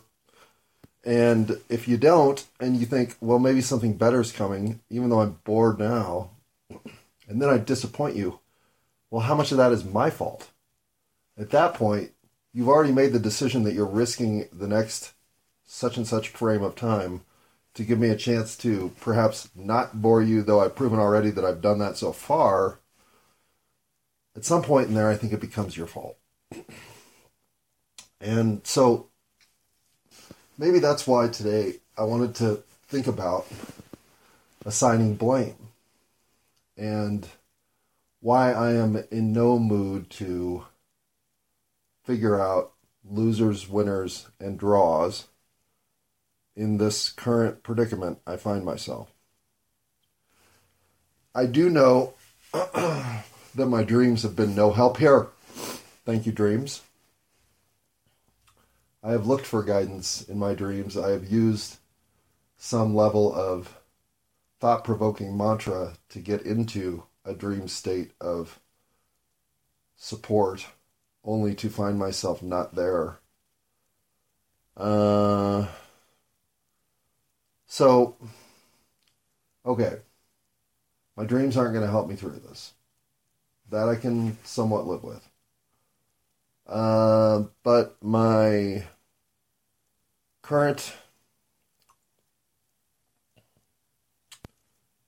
And 1.05 1.57
if 1.69 1.87
you 1.87 1.95
don't, 1.95 2.45
and 2.59 2.75
you 2.75 2.85
think, 2.85 3.15
well, 3.21 3.39
maybe 3.39 3.61
something 3.61 3.95
better 3.95 4.19
is 4.19 4.33
coming, 4.33 4.81
even 4.89 5.09
though 5.09 5.21
I'm 5.21 5.39
bored 5.45 5.79
now, 5.79 6.31
and 7.29 7.41
then 7.41 7.47
I 7.47 7.57
disappoint 7.57 8.17
you, 8.17 8.39
well, 9.09 9.21
how 9.21 9.35
much 9.35 9.53
of 9.53 9.57
that 9.57 9.71
is 9.71 9.85
my 9.85 10.09
fault? 10.09 10.49
At 11.37 11.51
that 11.51 11.73
point, 11.73 12.11
you've 12.53 12.67
already 12.67 12.91
made 12.91 13.13
the 13.13 13.19
decision 13.19 13.63
that 13.63 13.73
you're 13.73 13.85
risking 13.85 14.49
the 14.51 14.67
next 14.67 15.13
such 15.65 15.95
and 15.95 16.05
such 16.05 16.27
frame 16.27 16.63
of 16.63 16.75
time 16.75 17.21
to 17.75 17.83
give 17.83 17.99
me 17.99 18.09
a 18.09 18.15
chance 18.15 18.57
to 18.57 18.91
perhaps 18.99 19.49
not 19.55 20.01
bore 20.01 20.21
you, 20.21 20.41
though 20.41 20.59
I've 20.59 20.75
proven 20.75 20.99
already 20.99 21.29
that 21.31 21.45
I've 21.45 21.61
done 21.61 21.79
that 21.79 21.97
so 21.97 22.11
far, 22.11 22.79
at 24.35 24.45
some 24.45 24.61
point 24.61 24.87
in 24.87 24.93
there, 24.93 25.09
I 25.09 25.15
think 25.15 25.33
it 25.33 25.41
becomes 25.41 25.77
your 25.77 25.87
fault. 25.87 26.17
And 28.21 28.65
so 28.65 29.07
maybe 30.57 30.79
that's 30.79 31.07
why 31.07 31.27
today 31.27 31.75
I 31.97 32.03
wanted 32.03 32.35
to 32.35 32.63
think 32.87 33.07
about 33.07 33.47
assigning 34.65 35.15
blame 35.15 35.55
and 36.77 37.27
why 38.21 38.51
I 38.51 38.73
am 38.73 39.03
in 39.11 39.31
no 39.31 39.59
mood 39.59 40.09
to 40.11 40.65
figure 42.03 42.39
out 42.39 42.73
losers, 43.09 43.69
winners, 43.69 44.27
and 44.39 44.57
draws 44.57 45.27
in 46.59 46.77
this 46.77 47.09
current 47.09 47.63
predicament 47.63 48.19
I 48.27 48.35
find 48.35 48.65
myself. 48.65 49.13
I 51.33 51.45
do 51.45 51.69
know 51.69 52.15
that 52.53 53.65
my 53.67 53.83
dreams 53.83 54.23
have 54.23 54.35
been 54.35 54.55
no 54.55 54.71
help 54.73 54.97
here. 54.97 55.29
Thank 56.05 56.25
you, 56.25 56.33
dreams. 56.33 56.81
I 59.01 59.11
have 59.11 59.25
looked 59.25 59.45
for 59.45 59.63
guidance 59.63 60.27
in 60.27 60.37
my 60.37 60.53
dreams. 60.53 60.97
I 60.97 61.11
have 61.11 61.31
used 61.31 61.77
some 62.57 62.93
level 62.93 63.33
of 63.33 63.77
thought 64.59 64.83
provoking 64.83 65.37
mantra 65.37 65.93
to 66.09 66.19
get 66.19 66.41
into 66.41 67.03
a 67.23 67.33
dream 67.33 67.69
state 67.69 68.11
of 68.19 68.59
support, 69.95 70.65
only 71.23 71.55
to 71.55 71.69
find 71.69 71.97
myself 71.97 72.43
not 72.43 72.75
there. 72.75 73.19
Uh, 74.75 75.67
so, 77.69 78.17
okay. 79.65 79.99
My 81.15 81.23
dreams 81.23 81.55
aren't 81.55 81.73
going 81.73 81.85
to 81.85 81.91
help 81.91 82.09
me 82.09 82.15
through 82.15 82.39
this. 82.39 82.73
That 83.69 83.87
I 83.87 83.95
can 83.95 84.37
somewhat 84.43 84.87
live 84.87 85.03
with. 85.03 85.29
Uh, 86.67 87.43
but 87.63 87.95
my 88.01 88.83
current 90.41 90.93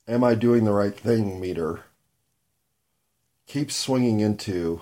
am 0.07 0.23
I 0.23 0.35
doing 0.35 0.65
the 0.65 0.73
right 0.73 0.95
thing 0.95 1.39
meter 1.39 1.85
keeps 3.47 3.75
swinging 3.75 4.19
into 4.19 4.81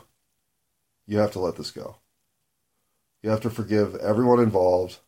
you 1.05 1.17
have 1.17 1.31
to 1.31 1.39
let 1.39 1.55
this 1.55 1.71
go. 1.71 1.95
You 3.23 3.29
have 3.31 3.41
to 3.41 3.49
forgive 3.49 3.95
everyone 3.95 4.39
involved 4.39 4.99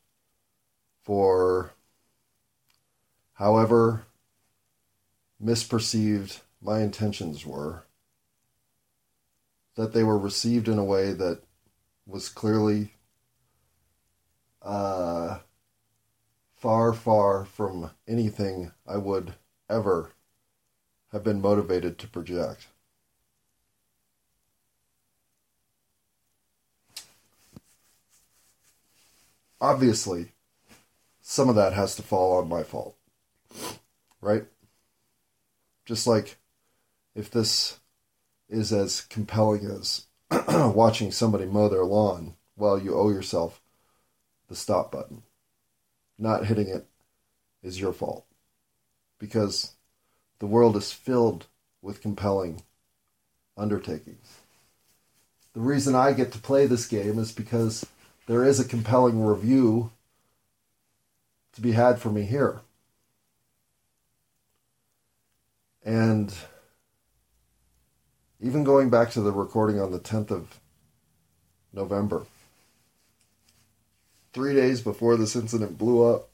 for 1.04 1.74
however 3.41 4.03
misperceived 5.43 6.41
my 6.62 6.81
intentions 6.81 7.43
were, 7.43 7.88
that 9.75 9.93
they 9.93 10.03
were 10.03 10.17
received 10.17 10.67
in 10.67 10.77
a 10.77 10.83
way 10.83 11.12
that 11.12 11.41
was 12.05 12.29
clearly 12.29 12.93
uh, 14.62 15.39
far, 16.55 16.93
far 16.93 17.43
from 17.43 17.89
anything 18.07 18.71
I 18.88 18.98
would 18.98 19.33
ever 19.67 20.12
have 21.12 21.24
been 21.24 21.41
motivated 21.41 21.98
to 21.98 22.07
project. 22.07 22.67
Obviously, 29.60 30.33
some 31.21 31.50
of 31.50 31.55
that 31.55 31.74
has 31.74 31.95
to 31.95 32.03
fall 32.03 32.38
on 32.38 32.48
my 32.48 32.62
fault, 32.62 32.95
right? 34.22 34.46
Just 35.86 36.08
like 36.08 36.38
if 37.16 37.30
this 37.30 37.80
is 38.50 38.72
as 38.72 39.01
compelling 39.01 39.66
as 39.66 40.06
watching 40.48 41.12
somebody 41.12 41.46
mow 41.46 41.68
their 41.68 41.86
lawn, 41.86 42.36
well, 42.56 42.80
you 42.80 42.96
owe 42.96 43.10
yourself 43.10 43.62
the 44.48 44.56
stop 44.56 44.92
button. 44.92 45.24
Not 46.18 46.46
hitting 46.46 46.68
it 46.68 46.86
is 47.63 47.80
your 47.80 47.94
fault 47.94 48.25
because 49.18 49.74
the 50.40 50.48
world 50.48 50.75
is 50.75 50.92
filled 50.92 51.48
with 51.81 52.01
compelling 52.01 52.62
undertakings. 53.57 54.40
The 55.53 55.60
reason 55.60 55.96
I 55.96 56.14
get 56.14 56.31
to 56.31 56.40
play 56.40 56.66
this 56.66 56.86
game 56.86 57.20
is 57.20 57.31
because 57.31 57.86
there 58.27 58.44
is 58.44 58.60
a 58.60 58.66
compelling 58.66 59.25
review 59.25 59.92
to 61.53 61.62
be 61.62 61.74
had 61.74 62.00
for 62.00 62.10
me 62.10 62.24
here. 62.24 62.62
And 65.83 66.33
even 68.39 68.63
going 68.63 68.89
back 68.89 69.11
to 69.11 69.22
the 69.22 69.31
recording 69.31 69.79
on 69.79 69.91
the 69.91 70.00
10th 70.00 70.31
of 70.31 70.59
November, 71.74 72.25
three 74.33 74.53
days 74.53 74.81
before 74.81 75.17
this 75.17 75.35
incident 75.35 75.77
blew 75.77 76.03
up, 76.03 76.27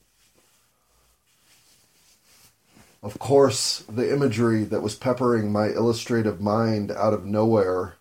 of 3.03 3.19
course, 3.19 3.83
the 3.87 4.11
imagery 4.11 4.63
that 4.65 4.81
was 4.81 4.95
peppering 4.95 5.51
my 5.51 5.67
illustrative 5.67 6.41
mind 6.41 6.91
out 6.91 7.13
of 7.13 7.25
nowhere 7.25 7.95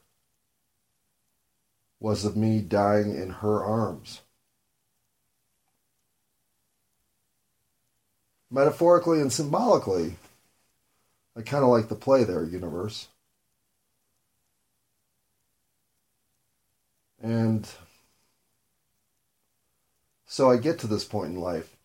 was 2.01 2.25
of 2.25 2.37
me 2.37 2.61
dying 2.61 3.15
in 3.15 3.31
her 3.31 3.63
arms. 3.63 4.23
Metaphorically 8.51 9.21
and 9.21 9.33
symbolically, 9.33 10.17
I 11.37 11.43
kind 11.43 11.63
of 11.63 11.71
like 11.71 11.89
the 11.89 11.95
play 11.95 12.25
there, 12.25 12.43
universe. 12.45 13.09
And 17.23 17.69
so 20.25 20.51
I 20.51 20.57
get 20.57 20.79
to 20.81 20.87
this 20.87 21.05
point 21.05 21.33
in 21.33 21.41
life, 21.41 21.77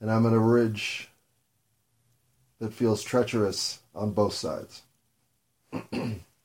and 0.00 0.10
I'm 0.10 0.26
at 0.26 0.32
a 0.32 0.38
ridge 0.38 1.08
that 2.58 2.74
feels 2.74 3.02
treacherous 3.02 3.80
on 3.94 4.12
both 4.12 4.34
sides. 4.34 4.82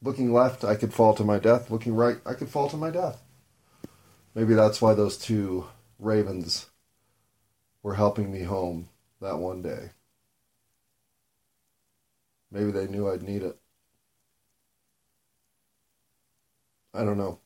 Looking 0.02 0.32
left, 0.32 0.64
I 0.64 0.76
could 0.76 0.94
fall 0.94 1.14
to 1.16 1.24
my 1.24 1.40
death. 1.40 1.70
Looking 1.70 1.96
right, 1.96 2.18
I 2.26 2.34
could 2.34 2.50
fall 2.50 2.70
to 2.70 2.78
my 2.78 2.90
death. 2.90 3.22
Maybe 4.34 4.54
that's 4.54 4.82
why 4.82 4.94
those 4.94 5.18
two 5.18 5.68
ravens 6.00 6.68
were 7.84 7.96
helping 7.96 8.32
me 8.32 8.44
home 8.44 8.90
that 9.22 9.40
one 9.40 9.62
day. 9.62 9.90
Maybe 12.58 12.72
they 12.72 12.88
knew 12.88 13.08
I'd 13.08 13.22
need 13.22 13.44
it. 13.44 13.56
I 16.92 17.04
don't 17.04 17.20
know. 17.20 17.40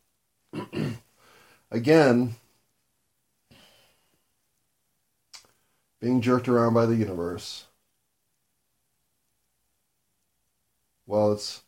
Again, 1.72 2.36
being 6.00 6.22
jerked 6.22 6.48
around 6.48 6.76
by 6.76 6.86
the 6.86 6.96
universe 6.96 7.66
well, 11.06 11.34
it's 11.34 11.64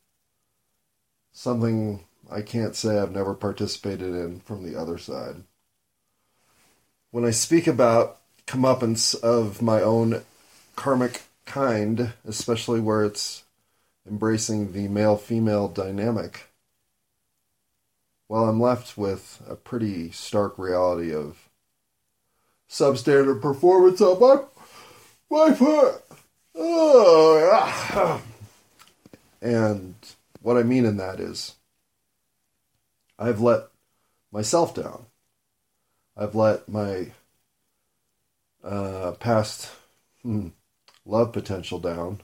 something 1.34 2.06
I 2.32 2.43
can't 2.43 2.77
say 2.77 2.97
I've 2.97 3.12
never 3.12 3.34
participated 3.34 4.15
in 4.15 4.39
from 4.39 4.63
the 4.63 4.79
other 4.79 4.97
side. 4.97 5.43
When 7.12 7.25
I 7.25 7.32
speak 7.32 7.67
about 7.67 8.21
comeuppance 8.47 9.21
of 9.21 9.62
my 9.62 9.82
own 9.82 10.23
karmic 10.77 11.23
kind, 11.45 12.13
especially 12.25 12.79
where 12.79 13.03
it's 13.03 13.43
embracing 14.08 14.73
the 14.73 14.88
male 14.88 15.17
female 15.17 15.67
dynamic, 15.67 16.47
well, 18.27 18.45
I'm 18.45 18.60
left 18.60 18.97
with 18.97 19.41
a 19.47 19.56
pretty 19.56 20.12
stark 20.12 20.58
reality 20.58 21.13
of 21.13 21.49
substandard 22.69 23.41
performance 23.41 24.01
on 24.01 24.19
my, 24.19 24.43
my 25.29 25.53
part. 25.53 26.03
Oh. 26.56 28.21
And 29.41 29.95
what 30.41 30.58
I 30.58 30.63
mean 30.63 30.86
in 30.86 30.97
that 30.97 31.19
is, 31.19 31.56
I've 33.19 33.41
let 33.41 33.67
myself 34.32 34.73
down. 34.73 35.06
I've 36.15 36.34
let 36.34 36.69
my 36.69 37.12
uh, 38.63 39.12
past 39.19 39.69
hmm, 40.21 40.49
love 41.05 41.33
potential 41.33 41.79
down. 41.79 42.21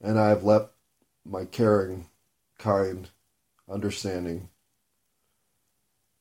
And 0.00 0.18
I've 0.18 0.44
let 0.44 0.70
my 1.24 1.44
caring, 1.44 2.08
kind, 2.58 3.08
understanding, 3.70 4.48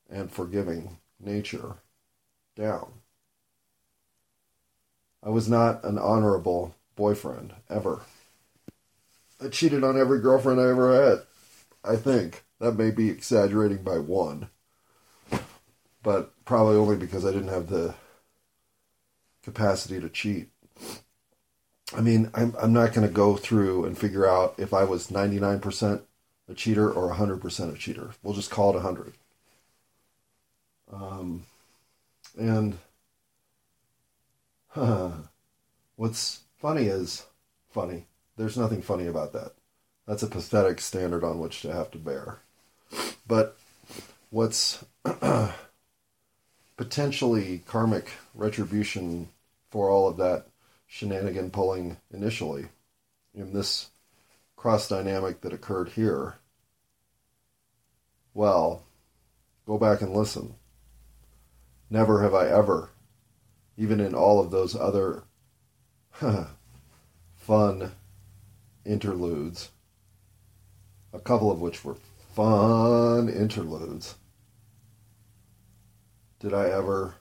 and 0.09 0.31
forgiving 0.31 0.97
nature 1.19 1.77
down. 2.55 2.93
I 5.23 5.29
was 5.29 5.49
not 5.49 5.83
an 5.83 5.97
honorable 5.97 6.75
boyfriend 6.95 7.53
ever. 7.69 8.01
I 9.43 9.47
cheated 9.49 9.83
on 9.83 9.99
every 9.99 10.19
girlfriend 10.19 10.59
I 10.59 10.69
ever 10.69 11.09
had. 11.09 11.19
I 11.83 11.95
think. 11.95 12.43
That 12.59 12.73
may 12.73 12.91
be 12.91 13.09
exaggerating 13.09 13.81
by 13.81 13.97
one. 13.97 14.49
But 16.03 16.31
probably 16.45 16.75
only 16.75 16.95
because 16.95 17.25
I 17.25 17.31
didn't 17.31 17.47
have 17.47 17.67
the 17.67 17.95
capacity 19.41 19.99
to 19.99 20.09
cheat. 20.09 20.50
I 21.95 22.01
mean, 22.01 22.29
I'm, 22.33 22.53
I'm 22.61 22.73
not 22.73 22.93
going 22.93 23.07
to 23.07 23.13
go 23.13 23.35
through 23.37 23.85
and 23.85 23.97
figure 23.97 24.25
out 24.27 24.55
if 24.57 24.73
I 24.73 24.83
was 24.83 25.09
99% 25.11 26.03
a 26.49 26.53
cheater 26.53 26.91
or 26.91 27.07
100% 27.09 27.73
a 27.73 27.77
cheater. 27.77 28.11
We'll 28.23 28.33
just 28.33 28.51
call 28.51 28.71
it 28.71 28.75
100. 28.75 29.13
Um, 30.91 31.45
And 32.37 32.77
huh, 34.69 35.11
what's 35.95 36.41
funny 36.59 36.85
is 36.87 37.25
funny. 37.71 38.07
There's 38.37 38.57
nothing 38.57 38.81
funny 38.81 39.07
about 39.07 39.33
that. 39.33 39.53
That's 40.07 40.23
a 40.23 40.27
pathetic 40.27 40.81
standard 40.81 41.23
on 41.23 41.39
which 41.39 41.61
to 41.63 41.73
have 41.73 41.91
to 41.91 41.97
bear. 41.97 42.39
But 43.27 43.57
what's 44.31 44.85
potentially 46.77 47.59
karmic 47.65 48.09
retribution 48.33 49.29
for 49.69 49.89
all 49.89 50.07
of 50.07 50.17
that 50.17 50.47
shenanigan 50.91 51.49
pulling 51.49 51.95
initially 52.13 52.67
in 53.33 53.53
this 53.53 53.91
cross 54.57 54.89
dynamic 54.89 55.39
that 55.39 55.53
occurred 55.53 55.87
here, 55.87 56.35
well, 58.33 58.83
go 59.65 59.77
back 59.77 60.01
and 60.01 60.13
listen. 60.13 60.53
Never 61.89 62.21
have 62.21 62.33
I 62.33 62.47
ever, 62.47 62.89
even 63.77 64.01
in 64.01 64.13
all 64.13 64.41
of 64.41 64.51
those 64.51 64.75
other 64.75 65.23
fun 67.35 67.91
interludes, 68.85 69.69
a 71.13 71.19
couple 71.19 71.49
of 71.49 71.61
which 71.61 71.85
were 71.85 71.95
fun 72.35 73.29
interludes, 73.29 74.15
did 76.41 76.53
I 76.53 76.65
ever 76.65 77.15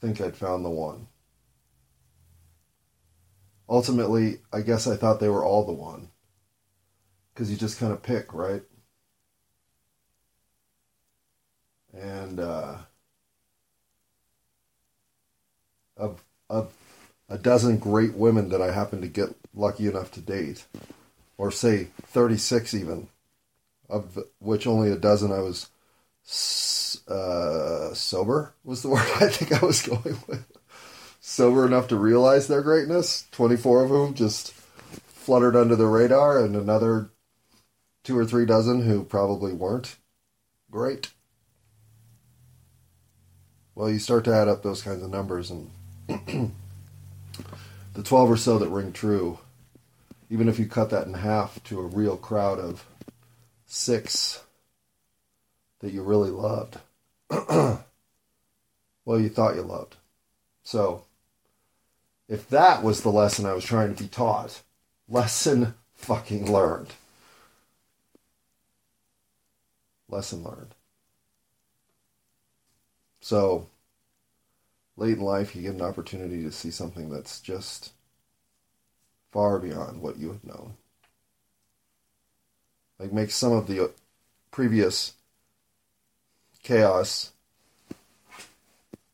think 0.00 0.20
I'd 0.20 0.36
found 0.36 0.64
the 0.64 0.70
one. 0.70 1.08
Ultimately, 3.68 4.40
I 4.52 4.62
guess 4.62 4.86
I 4.86 4.96
thought 4.96 5.20
they 5.20 5.28
were 5.28 5.44
all 5.44 5.64
the 5.66 5.72
one. 5.72 6.10
Because 7.32 7.50
you 7.50 7.56
just 7.56 7.78
kind 7.78 7.92
of 7.92 8.02
pick, 8.02 8.32
right? 8.32 8.62
And 11.94 12.40
uh, 12.40 12.78
of, 15.96 16.22
of 16.50 16.72
a 17.28 17.38
dozen 17.38 17.78
great 17.78 18.14
women 18.14 18.48
that 18.50 18.62
I 18.62 18.72
happened 18.72 19.02
to 19.02 19.08
get 19.08 19.30
lucky 19.54 19.86
enough 19.86 20.10
to 20.12 20.20
date, 20.20 20.66
or 21.38 21.50
say 21.50 21.88
36 22.04 22.74
even, 22.74 23.08
of 23.88 24.18
which 24.40 24.66
only 24.66 24.90
a 24.90 24.96
dozen 24.96 25.32
I 25.32 25.40
was 25.40 25.68
uh, 27.08 27.92
sober 27.94 28.54
was 28.64 28.82
the 28.82 28.88
word 28.90 29.06
I 29.20 29.28
think 29.28 29.62
I 29.62 29.64
was 29.64 29.82
going 29.82 30.18
with. 30.28 30.53
Sober 31.26 31.64
enough 31.64 31.88
to 31.88 31.96
realize 31.96 32.48
their 32.48 32.60
greatness. 32.60 33.26
24 33.30 33.84
of 33.84 33.88
them 33.88 34.12
just 34.12 34.52
fluttered 34.52 35.56
under 35.56 35.74
the 35.74 35.86
radar, 35.86 36.38
and 36.38 36.54
another 36.54 37.08
two 38.02 38.16
or 38.16 38.26
three 38.26 38.44
dozen 38.44 38.82
who 38.82 39.02
probably 39.02 39.54
weren't 39.54 39.96
great. 40.70 41.12
Well, 43.74 43.88
you 43.88 43.98
start 43.98 44.26
to 44.26 44.34
add 44.34 44.48
up 44.48 44.62
those 44.62 44.82
kinds 44.82 45.02
of 45.02 45.08
numbers, 45.08 45.50
and 45.50 45.70
the 47.94 48.02
12 48.02 48.30
or 48.30 48.36
so 48.36 48.58
that 48.58 48.68
ring 48.68 48.92
true, 48.92 49.38
even 50.28 50.46
if 50.46 50.58
you 50.58 50.66
cut 50.66 50.90
that 50.90 51.06
in 51.06 51.14
half 51.14 51.60
to 51.64 51.80
a 51.80 51.86
real 51.86 52.18
crowd 52.18 52.58
of 52.58 52.84
six 53.64 54.44
that 55.80 55.90
you 55.90 56.02
really 56.02 56.30
loved. 56.30 56.76
well, 57.30 57.78
you 59.08 59.30
thought 59.30 59.56
you 59.56 59.62
loved. 59.62 59.96
So, 60.62 61.04
if 62.28 62.48
that 62.48 62.82
was 62.82 63.02
the 63.02 63.10
lesson 63.10 63.46
I 63.46 63.52
was 63.52 63.64
trying 63.64 63.94
to 63.94 64.02
be 64.02 64.08
taught, 64.08 64.62
lesson 65.08 65.74
fucking 65.94 66.50
learned. 66.50 66.88
Lesson 70.08 70.42
learned. 70.42 70.74
So, 73.20 73.68
late 74.96 75.18
in 75.18 75.24
life, 75.24 75.56
you 75.56 75.62
get 75.62 75.74
an 75.74 75.82
opportunity 75.82 76.42
to 76.42 76.52
see 76.52 76.70
something 76.70 77.08
that's 77.10 77.40
just 77.40 77.92
far 79.32 79.58
beyond 79.58 80.00
what 80.00 80.18
you 80.18 80.28
have 80.28 80.44
known. 80.44 80.74
Like, 82.98 83.12
make 83.12 83.30
some 83.30 83.52
of 83.52 83.66
the 83.66 83.90
previous 84.50 85.14
chaos, 86.62 87.32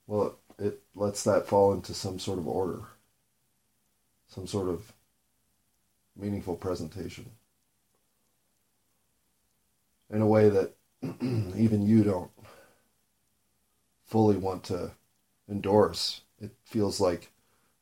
well, 0.07 0.37
it 0.59 0.81
lets 0.95 1.25
that 1.25 1.47
fall 1.47 1.73
into 1.73 1.95
some 1.95 2.19
sort 2.19 2.39
of 2.39 2.47
order, 2.47 2.81
some 4.31 4.47
sort 4.47 4.69
of 4.69 4.93
meaningful 6.17 6.57
presentation 6.57 7.27
in 10.09 10.23
a 10.23 10.27
way 10.27 10.49
that 10.49 10.75
even 11.21 11.87
you 11.87 12.03
don't 12.03 12.31
fully 14.05 14.37
want 14.37 14.65
to 14.65 14.93
endorse. 15.49 16.23
It 16.41 16.51
feels 16.65 17.01
like 17.01 17.31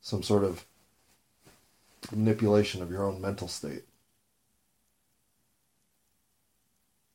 some 0.01 0.23
sort 0.23 0.43
of 0.43 0.65
manipulation 2.11 2.81
of 2.81 2.91
your 2.91 3.03
own 3.03 3.21
mental 3.21 3.47
state. 3.47 3.83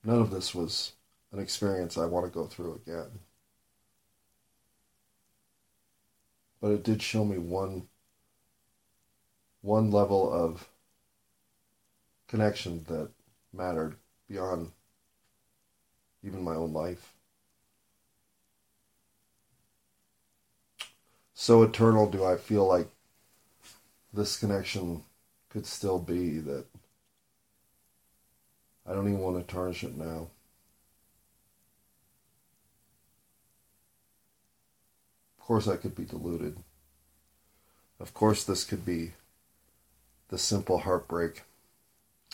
None 0.05 0.21
of 0.21 0.31
this 0.31 0.55
was 0.55 0.93
an 1.33 1.39
experience 1.39 1.97
I 1.97 2.07
want 2.07 2.27
to 2.27 2.33
go 2.33 2.47
through 2.47 2.81
again. 2.87 3.21
But 6.61 6.73
it 6.73 6.83
did 6.83 7.03
show 7.03 7.25
me 7.25 7.39
one 7.39 7.89
one 9.65 9.91
level 9.91 10.31
of 10.31 10.69
connection 12.29 12.85
that 12.87 13.09
mattered 13.51 13.97
beyond 14.29 14.71
even 16.23 16.45
my 16.45 16.55
own 16.55 16.71
life. 16.75 17.15
So 21.33 21.63
eternal 21.63 22.11
do 22.11 22.23
I 22.23 22.37
feel 22.37 22.67
like 22.67 22.89
this 24.13 24.37
connection 24.37 25.03
could 25.49 25.65
still 25.65 25.99
be 25.99 26.41
that 26.41 26.67
I 28.87 28.93
don't 28.93 29.09
even 29.09 29.21
want 29.21 29.37
to 29.39 29.55
tarnish 29.55 29.83
it 29.83 29.97
now. 29.97 30.29
Of 35.39 35.45
course, 35.47 35.67
I 35.67 35.77
could 35.77 35.95
be 35.95 36.05
deluded. 36.05 36.59
Of 37.99 38.13
course, 38.13 38.45
this 38.45 38.65
could 38.65 38.85
be 38.85 39.13
the 40.35 40.39
simple 40.39 40.79
heartbreak 40.79 41.43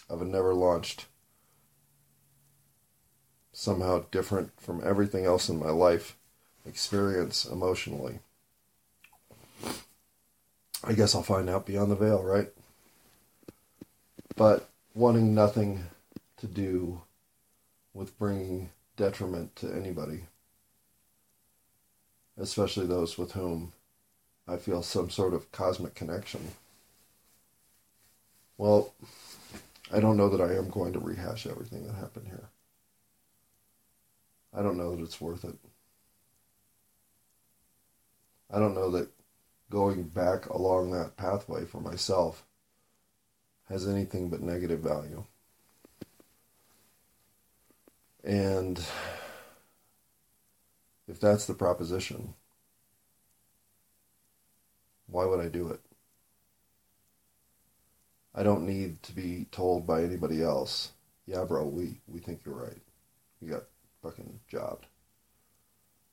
of 0.08 0.22
a 0.22 0.24
never 0.24 0.54
launched, 0.54 1.04
somehow 3.52 4.02
different 4.10 4.58
from 4.58 4.80
everything 4.82 5.26
else 5.26 5.50
in 5.50 5.58
my 5.58 5.68
life 5.68 6.16
experience 6.64 7.44
emotionally. 7.44 8.20
I 10.82 10.94
guess 10.94 11.14
I'll 11.14 11.22
find 11.22 11.50
out 11.50 11.66
beyond 11.66 11.90
the 11.90 11.94
veil, 11.94 12.22
right? 12.22 12.48
But 14.34 14.70
wanting 14.94 15.34
nothing 15.34 15.84
to 16.38 16.46
do 16.46 17.02
with 17.92 18.18
bringing 18.18 18.70
detriment 18.96 19.56
to 19.56 19.70
anybody 19.70 20.22
especially 22.38 22.86
those 22.86 23.18
with 23.18 23.32
whom 23.32 23.72
I 24.48 24.56
feel 24.56 24.82
some 24.82 25.10
sort 25.10 25.34
of 25.34 25.52
cosmic 25.52 25.94
connection. 25.94 26.52
Well, 28.60 28.92
I 29.90 30.00
don't 30.00 30.18
know 30.18 30.28
that 30.28 30.42
I 30.42 30.54
am 30.54 30.68
going 30.68 30.92
to 30.92 30.98
rehash 30.98 31.46
everything 31.46 31.86
that 31.86 31.94
happened 31.94 32.26
here. 32.26 32.50
I 34.54 34.60
don't 34.60 34.76
know 34.76 34.94
that 34.94 35.02
it's 35.02 35.18
worth 35.18 35.46
it. 35.46 35.56
I 38.50 38.58
don't 38.58 38.74
know 38.74 38.90
that 38.90 39.08
going 39.70 40.02
back 40.02 40.44
along 40.50 40.90
that 40.90 41.16
pathway 41.16 41.64
for 41.64 41.80
myself 41.80 42.44
has 43.70 43.88
anything 43.88 44.28
but 44.28 44.42
negative 44.42 44.80
value. 44.80 45.24
And 48.22 48.78
if 51.08 51.18
that's 51.18 51.46
the 51.46 51.54
proposition, 51.54 52.34
why 55.06 55.24
would 55.24 55.40
I 55.40 55.48
do 55.48 55.68
it? 55.68 55.80
I 58.34 58.42
don't 58.42 58.66
need 58.66 59.02
to 59.04 59.12
be 59.12 59.46
told 59.50 59.86
by 59.86 60.02
anybody 60.02 60.42
else, 60.42 60.92
yeah, 61.26 61.44
bro, 61.44 61.64
we, 61.66 62.00
we 62.06 62.20
think 62.20 62.40
you're 62.44 62.54
right. 62.54 62.80
You 63.40 63.50
got 63.50 63.64
fucking 64.02 64.40
jobbed. 64.48 64.86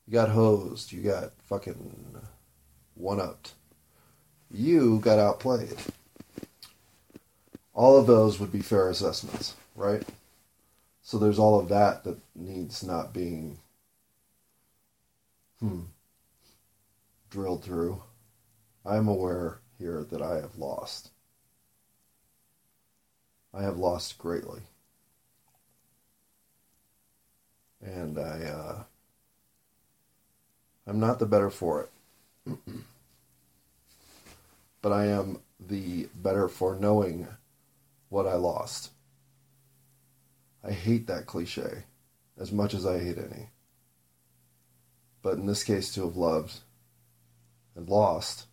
You 0.06 0.14
got 0.14 0.30
hosed. 0.30 0.92
You 0.92 1.02
got 1.02 1.32
fucking 1.44 2.20
one 2.94 3.20
upped. 3.20 3.52
You 4.50 4.98
got 5.00 5.18
outplayed. 5.18 5.76
All 7.74 7.98
of 7.98 8.06
those 8.06 8.40
would 8.40 8.50
be 8.50 8.60
fair 8.60 8.88
assessments, 8.88 9.54
right? 9.76 10.02
So 11.02 11.18
there's 11.18 11.38
all 11.38 11.60
of 11.60 11.68
that 11.68 12.04
that 12.04 12.18
needs 12.34 12.82
not 12.82 13.12
being 13.12 13.58
Hmm. 15.60 15.82
Drilled 17.30 17.64
through. 17.64 18.02
I 18.86 18.96
am 18.96 19.08
aware 19.08 19.58
here 19.78 20.04
that 20.10 20.22
I 20.22 20.36
have 20.36 20.56
lost. 20.56 21.10
I 23.52 23.62
have 23.62 23.78
lost 23.78 24.18
greatly. 24.18 24.60
And 27.80 28.18
I, 28.18 28.44
uh, 28.44 28.82
I'm 30.86 31.00
not 31.00 31.18
the 31.18 31.26
better 31.26 31.50
for 31.50 31.88
it. 32.46 32.58
but 34.82 34.92
I 34.92 35.06
am 35.06 35.40
the 35.60 36.08
better 36.14 36.48
for 36.48 36.74
knowing 36.74 37.28
what 38.08 38.26
I 38.26 38.34
lost. 38.34 38.90
I 40.64 40.72
hate 40.72 41.06
that 41.06 41.26
cliche 41.26 41.84
as 42.38 42.52
much 42.52 42.74
as 42.74 42.86
I 42.86 42.98
hate 42.98 43.18
any. 43.18 43.48
But 45.22 45.34
in 45.34 45.46
this 45.46 45.64
case, 45.64 45.92
to 45.94 46.04
have 46.04 46.16
loved 46.16 46.60
and 47.74 47.88
lost 47.88 48.46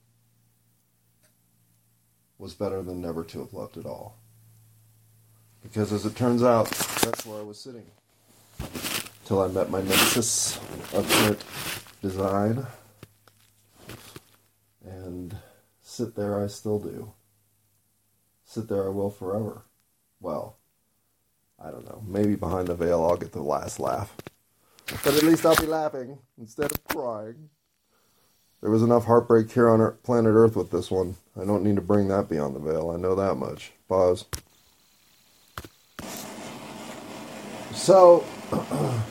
was 2.38 2.54
better 2.54 2.82
than 2.82 3.02
never 3.02 3.24
to 3.24 3.40
have 3.40 3.54
loved 3.54 3.78
at 3.78 3.86
all. 3.86 4.18
Because 5.66 5.92
as 5.92 6.06
it 6.06 6.16
turns 6.16 6.44
out, 6.44 6.70
that's 7.02 7.26
where 7.26 7.40
I 7.40 7.44
was 7.44 7.60
sitting. 7.60 7.86
Till 9.26 9.42
I 9.42 9.48
met 9.48 9.72
my 9.72 9.82
nemesis 9.82 10.58
of 10.94 11.10
current 11.10 11.44
design. 12.02 12.66
And 14.86 15.36
sit 15.82 16.16
there 16.16 16.42
I 16.42 16.48
still 16.48 16.80
do. 16.80 17.14
Sit 18.46 18.70
there 18.70 18.86
I 18.86 18.90
will 18.90 19.10
forever. 19.10 19.64
Well, 20.22 20.58
I 21.60 21.72
don't 21.72 21.86
know. 21.86 22.04
Maybe 22.08 22.36
behind 22.36 22.68
the 22.68 22.76
veil 22.76 23.04
I'll 23.04 23.18
get 23.18 23.32
the 23.32 23.42
last 23.42 23.80
laugh. 23.80 24.16
But 25.04 25.16
at 25.16 25.24
least 25.24 25.46
I'll 25.46 25.56
be 25.56 25.66
laughing 25.66 26.20
instead 26.38 26.72
of 26.72 26.84
crying. 26.86 27.50
There 28.62 28.70
was 28.70 28.84
enough 28.84 29.06
heartbreak 29.06 29.52
here 29.52 29.68
on 29.68 29.98
planet 30.04 30.34
Earth 30.34 30.56
with 30.56 30.72
this 30.72 30.92
one. 30.92 31.16
I 31.40 31.44
don't 31.44 31.64
need 31.64 31.76
to 31.76 31.82
bring 31.82 32.08
that 32.10 32.30
beyond 32.30 32.56
the 32.56 32.60
veil. 32.60 32.92
I 32.92 32.98
know 32.98 33.16
that 33.16 33.36
much. 33.36 33.74
Pause. 33.90 34.26
So, 37.76 38.24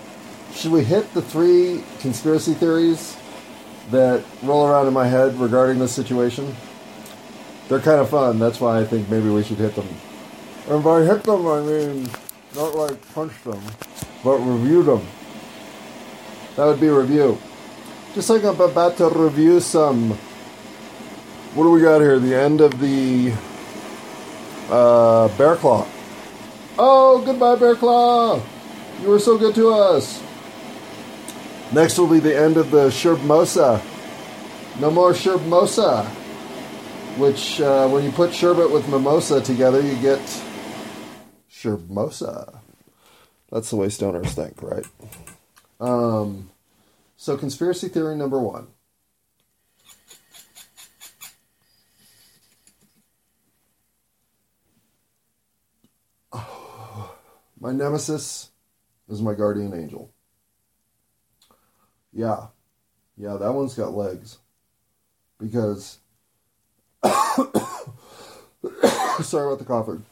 should 0.54 0.72
we 0.72 0.82
hit 0.82 1.12
the 1.12 1.22
three 1.22 1.84
conspiracy 2.00 2.54
theories 2.54 3.16
that 3.90 4.24
roll 4.42 4.66
around 4.66 4.86
in 4.88 4.94
my 4.94 5.06
head 5.06 5.38
regarding 5.38 5.78
this 5.78 5.92
situation? 5.92 6.56
They're 7.68 7.78
kind 7.78 8.00
of 8.00 8.08
fun. 8.08 8.38
That's 8.38 8.60
why 8.60 8.80
I 8.80 8.84
think 8.84 9.08
maybe 9.10 9.28
we 9.28 9.44
should 9.44 9.58
hit 9.58 9.74
them. 9.74 9.86
And 10.68 10.82
by 10.82 11.02
hit 11.02 11.22
them, 11.24 11.46
I 11.46 11.60
mean 11.60 12.08
not 12.54 12.74
like 12.74 13.14
punch 13.14 13.32
them, 13.44 13.62
but 14.24 14.38
review 14.38 14.82
them. 14.82 15.06
That 16.56 16.64
would 16.64 16.80
be 16.80 16.86
a 16.86 16.94
review. 16.94 17.38
Just 18.14 18.30
like 18.30 18.44
I'm 18.44 18.58
about 18.60 18.96
to 18.98 19.08
review 19.08 19.60
some. 19.60 20.12
What 21.54 21.64
do 21.64 21.70
we 21.70 21.82
got 21.82 22.00
here? 22.00 22.18
The 22.18 22.34
end 22.34 22.60
of 22.60 22.80
the 22.80 23.32
uh, 24.70 25.28
Bear 25.36 25.56
Claw. 25.56 25.86
Oh, 26.78 27.22
goodbye, 27.24 27.56
Bear 27.56 27.76
Claw! 27.76 28.42
You 29.02 29.08
were 29.08 29.18
so 29.18 29.36
good 29.36 29.54
to 29.56 29.70
us. 29.70 30.22
Next 31.72 31.98
will 31.98 32.08
be 32.08 32.20
the 32.20 32.36
end 32.36 32.56
of 32.56 32.70
the 32.70 32.88
Sherbmosa. 32.88 33.82
No 34.80 34.90
more 34.90 35.12
Sherbmosa. 35.12 36.06
Which, 37.18 37.60
uh, 37.60 37.88
when 37.88 38.02
you 38.04 38.10
put 38.10 38.34
sherbet 38.34 38.70
with 38.70 38.88
mimosa 38.88 39.40
together, 39.40 39.80
you 39.80 39.94
get 39.96 40.20
Sherbmosa. 41.48 42.58
That's 43.50 43.70
the 43.70 43.76
way 43.76 43.86
stoners 43.86 44.30
think, 44.30 44.60
right? 44.62 44.84
Um, 45.78 46.50
so, 47.16 47.36
conspiracy 47.36 47.88
theory 47.88 48.16
number 48.16 48.40
one. 48.40 48.66
my 57.60 57.70
nemesis 57.70 58.50
is 59.08 59.22
my 59.22 59.34
guardian 59.34 59.74
angel. 59.74 60.10
Yeah. 62.12 62.46
Yeah, 63.16 63.36
that 63.36 63.52
one's 63.52 63.74
got 63.74 63.94
legs. 63.94 64.38
Because. 65.38 65.98
Sorry 69.22 69.46
about 69.46 69.58
the 69.58 69.64
coughing. 69.66 70.04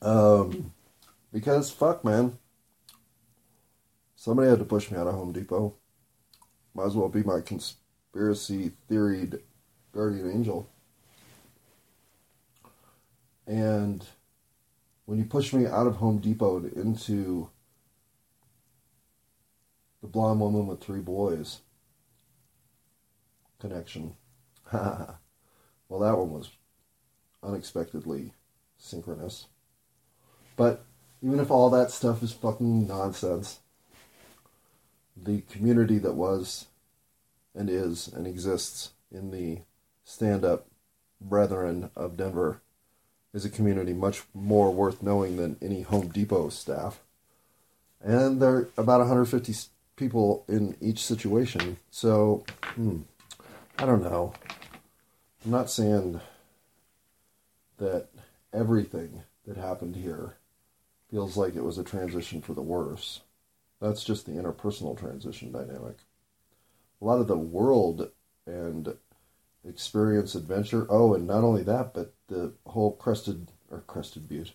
Um, 0.00 0.72
because, 1.32 1.70
fuck, 1.70 2.04
man. 2.04 2.38
Somebody 4.16 4.50
had 4.50 4.58
to 4.58 4.64
push 4.64 4.90
me 4.90 4.98
out 4.98 5.06
of 5.06 5.14
Home 5.14 5.32
Depot. 5.32 5.74
Might 6.74 6.86
as 6.86 6.96
well 6.96 7.08
be 7.08 7.22
my 7.22 7.40
conspiracy 7.40 8.72
theoried 8.88 9.40
guardian 9.92 10.30
angel. 10.30 10.68
And 13.46 14.06
when 15.06 15.18
you 15.18 15.24
push 15.24 15.52
me 15.52 15.66
out 15.66 15.86
of 15.86 15.96
Home 15.96 16.18
Depot 16.18 16.58
into 16.74 17.50
the 20.02 20.08
blonde 20.08 20.40
woman 20.40 20.66
with 20.66 20.82
three 20.82 21.00
boys 21.00 21.60
connection. 23.60 24.16
well, 24.72 25.18
that 25.90 26.18
one 26.18 26.32
was 26.32 26.50
unexpectedly 27.42 28.32
synchronous. 28.76 29.46
But 30.56 30.84
even 31.22 31.38
if 31.38 31.50
all 31.50 31.70
that 31.70 31.92
stuff 31.92 32.22
is 32.22 32.32
fucking 32.32 32.88
nonsense, 32.88 33.60
the 35.16 35.42
community 35.42 35.98
that 35.98 36.14
was 36.14 36.66
and 37.54 37.70
is 37.70 38.08
and 38.08 38.26
exists 38.26 38.90
in 39.12 39.30
the 39.30 39.60
stand 40.04 40.44
up 40.44 40.66
brethren 41.20 41.90
of 41.94 42.16
Denver 42.16 42.60
is 43.32 43.44
a 43.44 43.50
community 43.50 43.92
much 43.92 44.24
more 44.34 44.72
worth 44.72 45.02
knowing 45.02 45.36
than 45.36 45.56
any 45.62 45.82
Home 45.82 46.08
Depot 46.08 46.48
staff. 46.48 47.00
And 48.00 48.42
there 48.42 48.50
are 48.50 48.68
about 48.76 48.98
150 48.98 49.54
people 49.96 50.44
in 50.48 50.76
each 50.80 51.04
situation. 51.04 51.76
So, 51.90 52.44
hmm, 52.74 53.00
I 53.78 53.86
don't 53.86 54.02
know. 54.02 54.34
I'm 55.44 55.50
not 55.50 55.70
saying 55.70 56.20
that 57.78 58.08
everything 58.52 59.22
that 59.46 59.56
happened 59.56 59.96
here 59.96 60.36
feels 61.10 61.36
like 61.36 61.54
it 61.54 61.64
was 61.64 61.78
a 61.78 61.84
transition 61.84 62.40
for 62.40 62.54
the 62.54 62.62
worse. 62.62 63.20
That's 63.80 64.04
just 64.04 64.26
the 64.26 64.32
interpersonal 64.32 64.98
transition 64.98 65.50
dynamic. 65.50 65.96
A 67.00 67.04
lot 67.04 67.20
of 67.20 67.26
the 67.26 67.36
world 67.36 68.10
and 68.46 68.94
experience 69.68 70.34
adventure. 70.34 70.86
Oh, 70.88 71.14
and 71.14 71.26
not 71.26 71.44
only 71.44 71.62
that, 71.64 71.92
but 71.92 72.14
the 72.28 72.52
whole 72.66 72.92
Crested 72.92 73.48
or 73.70 73.80
Crested 73.80 74.28
Butte, 74.28 74.52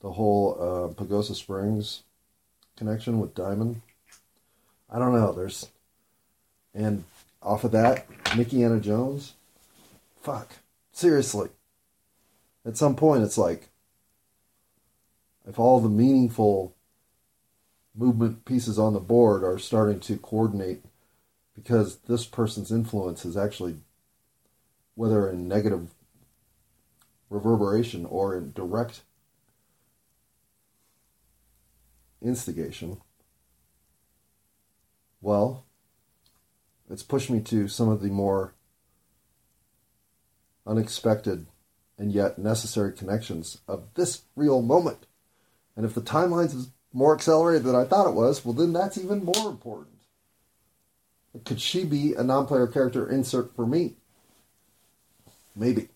the 0.00 0.12
whole 0.12 0.56
uh, 0.58 0.94
Pagosa 0.94 1.34
Springs 1.34 2.04
connection 2.76 3.18
with 3.20 3.34
Diamond. 3.34 3.82
I 4.92 4.98
don't 4.98 5.14
know. 5.14 5.32
There's 5.32 5.70
and 6.74 7.04
off 7.42 7.64
of 7.64 7.72
that, 7.72 8.06
Nikki 8.36 8.62
Anna 8.62 8.78
Jones. 8.78 9.32
Fuck. 10.20 10.50
Seriously. 10.92 11.48
At 12.64 12.76
some 12.76 12.94
point, 12.94 13.24
it's 13.24 13.38
like 13.38 13.68
if 15.48 15.58
all 15.58 15.80
the 15.80 15.88
meaningful 15.88 16.76
movement 17.94 18.44
pieces 18.44 18.78
on 18.78 18.92
the 18.92 19.00
board 19.00 19.42
are 19.42 19.58
starting 19.58 19.98
to 20.00 20.16
coordinate 20.18 20.82
because 21.54 21.96
this 22.08 22.24
person's 22.24 22.70
influence 22.70 23.24
is 23.24 23.36
actually 23.36 23.76
whether 24.94 25.28
in 25.28 25.48
negative 25.48 25.88
reverberation 27.28 28.06
or 28.06 28.36
in 28.36 28.52
direct 28.52 29.02
instigation 32.22 32.98
well 35.22 35.64
it's 36.90 37.02
pushed 37.02 37.30
me 37.30 37.40
to 37.40 37.68
some 37.68 37.88
of 37.88 38.02
the 38.02 38.10
more 38.10 38.52
unexpected 40.66 41.46
and 41.96 42.12
yet 42.12 42.38
necessary 42.38 42.92
connections 42.92 43.62
of 43.66 43.84
this 43.94 44.22
real 44.36 44.60
moment 44.60 45.06
and 45.76 45.86
if 45.86 45.94
the 45.94 46.02
timeline 46.02 46.46
is 46.46 46.68
more 46.92 47.14
accelerated 47.14 47.64
than 47.64 47.74
I 47.74 47.84
thought 47.84 48.08
it 48.08 48.14
was, 48.14 48.44
well, 48.44 48.54
then 48.54 48.72
that's 48.72 48.98
even 48.98 49.24
more 49.24 49.48
important. 49.48 49.88
Could 51.44 51.60
she 51.60 51.84
be 51.84 52.14
a 52.14 52.22
non 52.22 52.46
player 52.46 52.66
character 52.66 53.08
insert 53.08 53.56
for 53.56 53.66
me? 53.66 53.94
Maybe. 55.56 55.88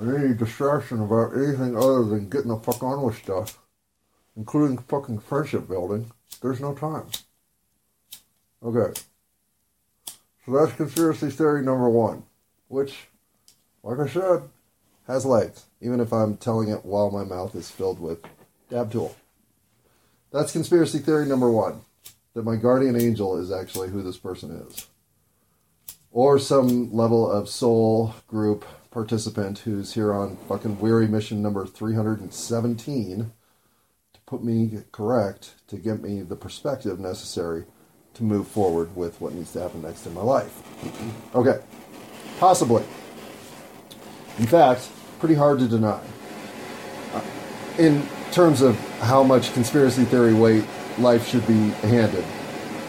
Any 0.00 0.34
distraction 0.34 1.00
about 1.00 1.34
anything 1.34 1.76
other 1.76 2.04
than 2.04 2.28
getting 2.28 2.48
the 2.48 2.58
fuck 2.58 2.82
on 2.82 3.00
with 3.00 3.16
stuff, 3.16 3.58
including 4.36 4.76
fucking 4.76 5.20
friendship 5.20 5.66
building, 5.66 6.12
there's 6.40 6.60
no 6.60 6.74
time. 6.74 7.06
Okay. 8.62 8.92
So 10.44 10.52
that's 10.52 10.72
conspiracy 10.76 11.30
theory 11.30 11.62
number 11.62 11.88
one, 11.88 12.22
which, 12.68 13.08
like 13.82 13.98
I 13.98 14.06
said, 14.06 14.42
has 15.06 15.24
legs, 15.24 15.66
even 15.80 16.00
if 16.00 16.12
I'm 16.12 16.36
telling 16.36 16.68
it 16.68 16.84
while 16.84 17.10
my 17.10 17.24
mouth 17.24 17.54
is 17.54 17.70
filled 17.70 18.00
with 18.00 18.20
dab 18.70 18.92
tool. 18.92 19.16
That's 20.32 20.52
conspiracy 20.52 20.98
theory 20.98 21.26
number 21.26 21.50
one 21.50 21.80
that 22.34 22.44
my 22.44 22.56
guardian 22.56 23.00
angel 23.00 23.38
is 23.38 23.50
actually 23.50 23.88
who 23.88 24.02
this 24.02 24.18
person 24.18 24.50
is. 24.68 24.86
Or 26.12 26.38
some 26.38 26.92
level 26.94 27.30
of 27.30 27.48
soul 27.48 28.14
group 28.28 28.64
participant 28.90 29.60
who's 29.60 29.94
here 29.94 30.12
on 30.12 30.36
fucking 30.48 30.78
weary 30.78 31.08
mission 31.08 31.42
number 31.42 31.66
317 31.66 33.18
to 33.18 33.30
put 34.26 34.42
me 34.42 34.82
correct, 34.90 35.54
to 35.68 35.76
get 35.76 36.02
me 36.02 36.20
the 36.20 36.34
perspective 36.34 36.98
necessary 36.98 37.64
to 38.14 38.24
move 38.24 38.48
forward 38.48 38.94
with 38.96 39.20
what 39.20 39.32
needs 39.32 39.52
to 39.52 39.60
happen 39.60 39.82
next 39.82 40.04
in 40.04 40.14
my 40.14 40.20
life. 40.20 40.62
okay, 41.34 41.62
possibly. 42.40 42.82
In 44.38 44.46
fact, 44.46 44.88
pretty 45.20 45.34
hard 45.34 45.60
to 45.60 45.68
deny. 45.68 46.00
Uh, 47.14 47.22
in 47.78 48.06
terms 48.32 48.62
of 48.62 48.76
how 49.00 49.22
much 49.22 49.52
conspiracy 49.54 50.04
theory 50.04 50.34
weight 50.34 50.64
life 50.98 51.28
should 51.28 51.46
be 51.46 51.70
handed, 51.86 52.24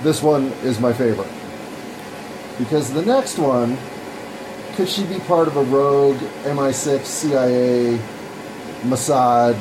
this 0.02 0.24
one 0.24 0.46
is 0.64 0.80
my 0.80 0.92
favorite. 0.92 1.30
Because 2.58 2.92
the 2.92 3.06
next 3.06 3.38
one, 3.38 3.78
could 4.76 4.90
she 4.90 5.06
be 5.06 5.20
part 5.20 5.48
of 5.48 5.56
a 5.56 5.64
rogue 5.64 6.18
MI6, 6.46 7.06
CIA, 7.06 8.00
Mossad 8.82 9.56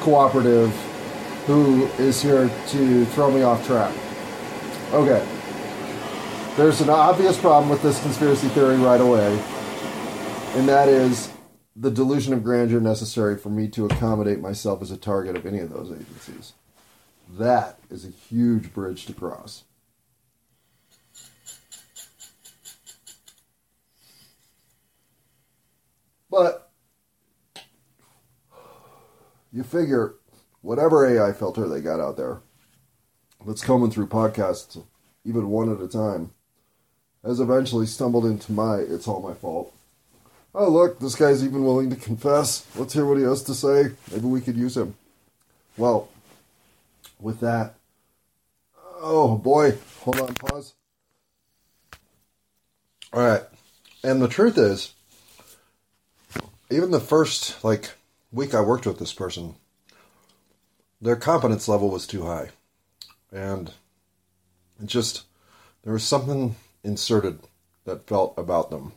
cooperative 0.00 0.70
who 1.46 1.86
is 1.98 2.22
here 2.22 2.50
to 2.68 3.04
throw 3.06 3.30
me 3.30 3.42
off 3.42 3.66
track? 3.66 3.94
Okay. 4.92 5.26
There's 6.56 6.80
an 6.80 6.90
obvious 6.90 7.38
problem 7.38 7.70
with 7.70 7.82
this 7.82 8.00
conspiracy 8.02 8.48
theory 8.48 8.76
right 8.76 9.00
away, 9.00 9.32
and 10.54 10.68
that 10.68 10.88
is 10.88 11.30
the 11.76 11.90
delusion 11.90 12.34
of 12.34 12.42
grandeur 12.42 12.80
necessary 12.80 13.38
for 13.38 13.48
me 13.48 13.68
to 13.68 13.86
accommodate 13.86 14.40
myself 14.40 14.82
as 14.82 14.90
a 14.90 14.96
target 14.96 15.36
of 15.36 15.46
any 15.46 15.60
of 15.60 15.70
those 15.70 15.90
agencies. 15.90 16.52
That 17.38 17.78
is 17.88 18.04
a 18.04 18.10
huge 18.10 18.72
bridge 18.74 19.06
to 19.06 19.12
cross. 19.12 19.64
But 26.30 26.69
you 29.52 29.62
figure 29.62 30.14
whatever 30.62 31.06
AI 31.06 31.32
filter 31.32 31.68
they 31.68 31.80
got 31.80 32.00
out 32.00 32.16
there 32.16 32.40
that's 33.46 33.62
coming 33.62 33.90
through 33.90 34.06
podcasts, 34.06 34.82
even 35.24 35.50
one 35.50 35.72
at 35.72 35.80
a 35.80 35.88
time, 35.88 36.30
has 37.24 37.40
eventually 37.40 37.86
stumbled 37.86 38.24
into 38.24 38.52
my 38.52 38.76
it's 38.76 39.08
all 39.08 39.20
my 39.20 39.34
fault. 39.34 39.74
Oh, 40.54 40.68
look, 40.68 40.98
this 40.98 41.14
guy's 41.14 41.44
even 41.44 41.64
willing 41.64 41.90
to 41.90 41.96
confess. 41.96 42.66
Let's 42.74 42.92
hear 42.92 43.06
what 43.06 43.18
he 43.18 43.22
has 43.22 43.42
to 43.44 43.54
say. 43.54 43.92
Maybe 44.10 44.26
we 44.26 44.40
could 44.40 44.56
use 44.56 44.76
him. 44.76 44.96
Well, 45.76 46.08
with 47.20 47.40
that, 47.40 47.74
oh 49.00 49.36
boy, 49.36 49.78
hold 50.00 50.20
on, 50.20 50.34
pause. 50.34 50.74
All 53.12 53.26
right. 53.26 53.42
And 54.02 54.20
the 54.20 54.28
truth 54.28 54.56
is, 54.56 54.94
even 56.70 56.90
the 56.90 57.00
first 57.00 57.62
like 57.62 57.90
week 58.32 58.54
I 58.54 58.60
worked 58.60 58.86
with 58.86 58.98
this 58.98 59.12
person, 59.12 59.56
their 61.00 61.16
competence 61.16 61.68
level 61.68 61.90
was 61.90 62.06
too 62.06 62.24
high. 62.24 62.50
And 63.32 63.72
it 64.80 64.86
just 64.86 65.24
there 65.82 65.92
was 65.92 66.04
something 66.04 66.56
inserted 66.84 67.40
that 67.84 68.06
felt 68.06 68.34
about 68.36 68.70
them. 68.70 68.92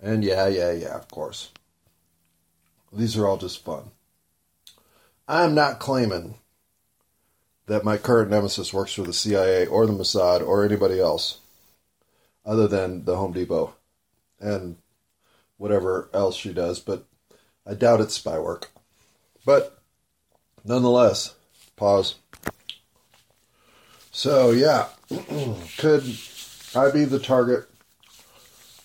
And 0.00 0.24
yeah, 0.24 0.48
yeah, 0.48 0.72
yeah, 0.72 0.96
of 0.96 1.08
course. 1.08 1.50
These 2.92 3.16
are 3.16 3.26
all 3.26 3.36
just 3.36 3.64
fun. 3.64 3.90
I'm 5.28 5.54
not 5.54 5.78
claiming 5.78 6.34
that 7.66 7.84
my 7.84 7.96
current 7.96 8.30
nemesis 8.30 8.72
works 8.72 8.92
for 8.94 9.02
the 9.02 9.12
CIA 9.12 9.66
or 9.66 9.86
the 9.86 9.92
Mossad 9.92 10.46
or 10.46 10.64
anybody 10.64 11.00
else 11.00 11.38
other 12.44 12.66
than 12.66 13.04
the 13.04 13.16
Home 13.16 13.32
Depot 13.32 13.74
and 14.40 14.76
whatever 15.56 16.10
else 16.12 16.36
she 16.36 16.52
does, 16.52 16.80
but 16.80 17.06
I 17.66 17.74
doubt 17.74 18.00
it's 18.00 18.14
spy 18.14 18.38
work. 18.38 18.70
But 19.44 19.78
nonetheless, 20.64 21.34
pause. 21.76 22.16
So, 24.10 24.50
yeah, 24.50 24.88
could 25.78 26.04
I 26.74 26.90
be 26.90 27.04
the 27.04 27.18
target 27.18 27.68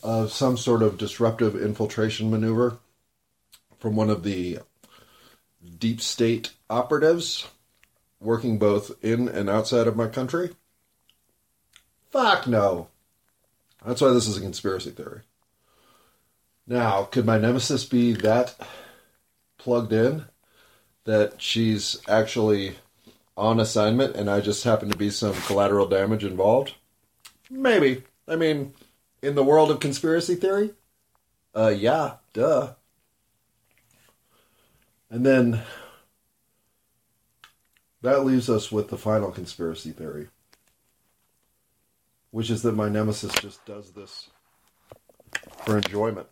of 0.04 0.32
some 0.32 0.58
sort 0.58 0.82
of 0.82 0.98
disruptive 0.98 1.56
infiltration 1.56 2.30
maneuver 2.30 2.78
from 3.80 3.96
one 3.96 4.10
of 4.10 4.24
the 4.24 4.60
deep 5.80 6.02
state 6.02 6.54
operatives 6.70 7.48
working 8.20 8.58
both 8.58 8.92
in 9.04 9.28
and 9.28 9.50
outside 9.50 9.88
of 9.88 9.96
my 9.96 10.08
country? 10.08 10.56
Fuck 12.12 12.48
no. 12.48 12.88
That's 13.86 14.02
why 14.02 14.10
this 14.10 14.28
is 14.28 14.38
a 14.38 14.42
conspiracy 14.42 14.92
theory. 14.92 15.22
Now, 16.68 17.04
could 17.04 17.26
my 17.26 17.38
nemesis 17.38 17.86
be 17.86 18.12
that 18.14 18.56
plugged 19.58 19.94
in 19.94 20.26
that 21.06 21.42
she's 21.42 21.98
actually 22.10 22.76
on 23.38 23.60
assignment 23.60 24.16
and 24.18 24.30
I 24.30 24.42
just 24.42 24.66
happen 24.66 24.90
to 24.90 24.98
be 24.98 25.10
some 25.10 25.34
collateral 25.34 25.88
damage 25.88 26.26
involved? 26.26 26.74
Maybe. 27.50 28.04
I 28.28 28.36
mean, 28.36 28.74
in 29.22 29.36
the 29.36 29.44
world 29.44 29.72
of 29.72 29.80
conspiracy 29.80 30.36
theory? 30.36 30.74
Uh, 31.56 31.74
yeah, 31.76 32.16
duh. 32.34 32.74
And 35.10 35.26
then 35.26 35.62
that 38.02 38.26
leaves 38.26 38.50
us 38.50 38.72
with 38.72 38.90
the 38.90 38.98
final 38.98 39.32
conspiracy 39.32 39.92
theory, 39.92 40.28
which 42.32 42.50
is 42.50 42.62
that 42.64 42.76
my 42.76 42.90
nemesis 42.90 43.34
just 43.36 43.66
does 43.66 43.92
this 43.92 44.30
for 45.66 45.78
enjoyment. 45.78 46.28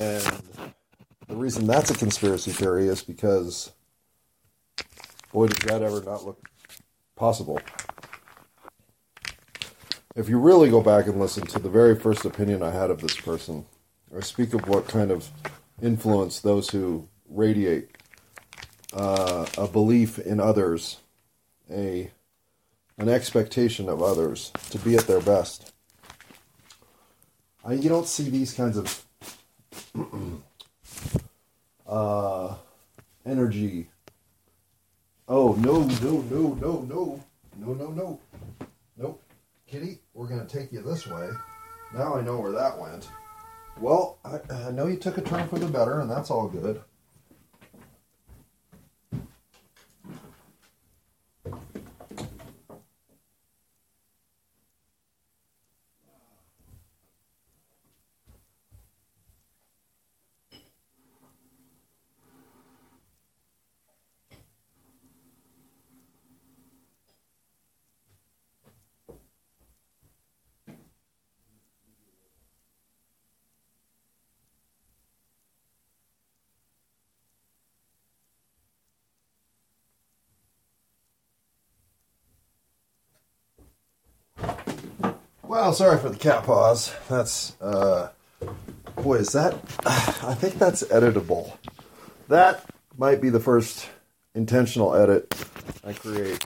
And 0.00 0.42
the 1.28 1.36
reason 1.36 1.66
that's 1.66 1.90
a 1.90 1.94
conspiracy 1.94 2.52
theory 2.52 2.88
is 2.88 3.02
because, 3.02 3.72
boy, 5.32 5.48
does 5.48 5.58
that 5.66 5.82
ever 5.82 6.02
not 6.02 6.24
look 6.24 6.48
possible. 7.16 7.58
If 10.14 10.28
you 10.28 10.38
really 10.38 10.70
go 10.70 10.80
back 10.80 11.06
and 11.06 11.18
listen 11.18 11.46
to 11.48 11.58
the 11.58 11.68
very 11.68 11.94
first 11.94 12.24
opinion 12.24 12.62
I 12.62 12.70
had 12.70 12.90
of 12.90 13.00
this 13.00 13.16
person, 13.16 13.66
or 14.10 14.22
speak 14.22 14.54
of 14.54 14.68
what 14.68 14.88
kind 14.88 15.10
of 15.10 15.28
influence 15.82 16.40
those 16.40 16.70
who 16.70 17.08
radiate 17.28 17.90
uh, 18.92 19.46
a 19.58 19.66
belief 19.66 20.18
in 20.18 20.40
others, 20.40 20.98
a 21.70 22.10
an 22.98 23.10
expectation 23.10 23.90
of 23.90 24.02
others 24.02 24.52
to 24.70 24.78
be 24.78 24.96
at 24.96 25.06
their 25.06 25.20
best. 25.20 25.74
I, 27.62 27.74
you 27.74 27.90
don't 27.90 28.08
see 28.08 28.30
these 28.30 28.54
kinds 28.54 28.78
of 28.78 29.05
uh, 31.86 32.54
energy. 33.24 33.88
Oh 35.28 35.54
no 35.54 35.82
no 35.82 36.20
no 36.30 36.54
no 36.54 36.80
no 36.82 37.24
no 37.58 37.74
no 37.74 37.90
no 37.90 38.20
nope, 38.96 39.22
Kitty, 39.66 39.98
we're 40.14 40.28
gonna 40.28 40.46
take 40.46 40.72
you 40.72 40.82
this 40.82 41.06
way. 41.06 41.28
Now 41.94 42.14
I 42.14 42.20
know 42.20 42.38
where 42.38 42.52
that 42.52 42.78
went. 42.78 43.08
Well, 43.80 44.18
I, 44.24 44.40
I 44.52 44.70
know 44.70 44.86
you 44.86 44.96
took 44.96 45.18
a 45.18 45.22
turn 45.22 45.48
for 45.48 45.58
the 45.58 45.66
better, 45.66 46.00
and 46.00 46.10
that's 46.10 46.30
all 46.30 46.48
good. 46.48 46.80
Well, 85.56 85.72
sorry 85.72 85.98
for 85.98 86.10
the 86.10 86.18
cat 86.18 86.44
pause. 86.44 86.94
That's, 87.08 87.58
uh, 87.62 88.10
boy, 88.96 89.14
is 89.14 89.32
that, 89.32 89.54
I 89.86 90.34
think 90.34 90.58
that's 90.58 90.82
editable. 90.82 91.56
That 92.28 92.66
might 92.98 93.22
be 93.22 93.30
the 93.30 93.40
first 93.40 93.88
intentional 94.34 94.94
edit 94.94 95.34
I 95.82 95.94
create. 95.94 96.44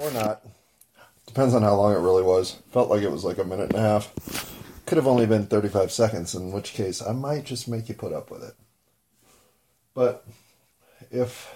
Or 0.00 0.08
not. 0.12 0.46
Depends 1.26 1.52
on 1.52 1.62
how 1.62 1.74
long 1.74 1.92
it 1.92 1.98
really 1.98 2.22
was. 2.22 2.62
Felt 2.70 2.90
like 2.90 3.02
it 3.02 3.10
was 3.10 3.24
like 3.24 3.38
a 3.38 3.44
minute 3.44 3.70
and 3.70 3.84
a 3.84 3.88
half. 3.88 4.54
Could 4.86 4.96
have 4.96 5.08
only 5.08 5.26
been 5.26 5.46
35 5.46 5.90
seconds, 5.90 6.32
in 6.32 6.52
which 6.52 6.74
case 6.74 7.02
I 7.02 7.10
might 7.10 7.42
just 7.42 7.66
make 7.66 7.88
you 7.88 7.96
put 7.96 8.12
up 8.12 8.30
with 8.30 8.44
it. 8.44 8.54
But 9.94 10.24
if 11.10 11.52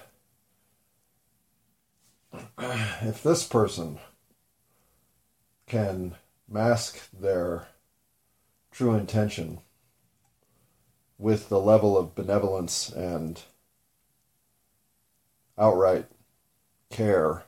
if 2.59 3.23
this 3.23 3.47
person 3.47 4.01
can 5.69 6.17
mask 6.49 7.11
their 7.11 7.69
true 8.71 8.95
intention 8.95 9.61
with 11.19 11.49
the 11.49 11.61
level 11.61 11.97
of 11.97 12.15
benevolence 12.15 12.89
and 12.89 13.43
outright 15.59 16.07
care 16.91 17.45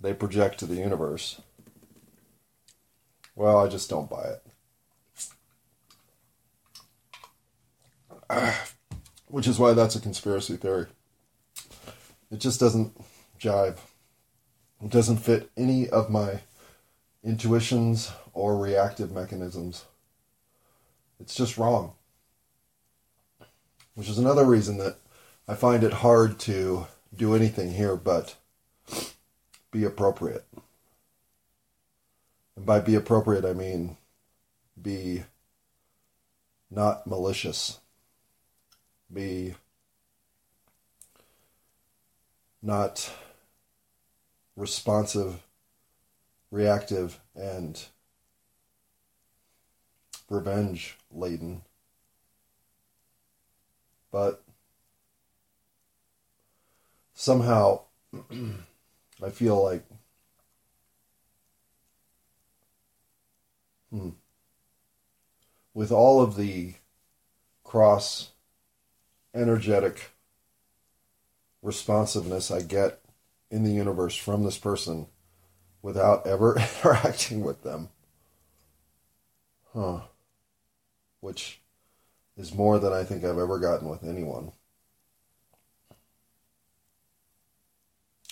they 0.00 0.14
project 0.14 0.58
to 0.58 0.66
the 0.66 0.76
universe. 0.76 1.40
Well, 3.34 3.58
I 3.58 3.68
just 3.68 3.90
don't 3.90 4.10
buy 4.10 4.34
it. 8.30 8.54
Which 9.26 9.46
is 9.46 9.58
why 9.58 9.72
that's 9.72 9.96
a 9.96 10.00
conspiracy 10.00 10.56
theory. 10.56 10.86
It 12.30 12.38
just 12.38 12.60
doesn't 12.60 12.96
jive. 13.38 13.78
It 14.82 14.90
doesn't 14.90 15.18
fit 15.18 15.50
any 15.56 15.88
of 15.88 16.10
my 16.10 16.40
intuitions 17.24 18.12
or 18.32 18.56
reactive 18.56 19.12
mechanisms. 19.12 19.84
It's 21.20 21.34
just 21.34 21.58
wrong. 21.58 21.92
Which 23.94 24.08
is 24.08 24.18
another 24.18 24.44
reason 24.44 24.78
that 24.78 24.96
I 25.48 25.54
find 25.54 25.82
it 25.82 25.92
hard 25.94 26.38
to 26.40 26.86
do 27.14 27.34
anything 27.34 27.72
here 27.72 27.96
but 27.96 28.36
be 29.70 29.84
appropriate. 29.84 30.44
And 32.56 32.64
by 32.64 32.80
be 32.80 32.94
appropriate, 32.94 33.44
I 33.44 33.52
mean 33.52 33.96
be 34.80 35.24
not 36.70 37.06
malicious, 37.06 37.80
be 39.12 39.54
not 42.62 43.10
responsive, 44.56 45.42
reactive, 46.50 47.20
and 47.34 47.86
revenge 50.28 50.96
laden. 51.10 51.62
But 54.10 54.42
somehow 57.14 57.82
I 59.22 59.30
feel 59.30 59.62
like 59.62 59.84
hmm, 63.90 64.10
with 65.74 65.92
all 65.92 66.22
of 66.22 66.36
the 66.36 66.74
cross 67.64 68.30
energetic 69.34 70.10
responsiveness 71.62 72.50
I 72.50 72.62
get 72.62 73.00
in 73.50 73.64
the 73.64 73.72
universe 73.72 74.16
from 74.16 74.42
this 74.42 74.56
person 74.56 75.06
without 75.82 76.26
ever 76.26 76.56
interacting 76.84 77.42
with 77.42 77.62
them. 77.62 77.88
Huh. 79.72 80.00
Which 81.20 81.60
is 82.36 82.54
more 82.54 82.78
than 82.78 82.92
I 82.92 83.04
think 83.04 83.24
I've 83.24 83.38
ever 83.38 83.58
gotten 83.58 83.88
with 83.88 84.04
anyone. 84.04 84.52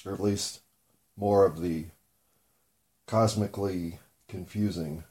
Or 0.04 0.12
at 0.12 0.20
least 0.20 0.60
more 1.16 1.44
of 1.44 1.60
the 1.60 1.86
cosmically 3.06 3.98
confusing. 4.28 5.04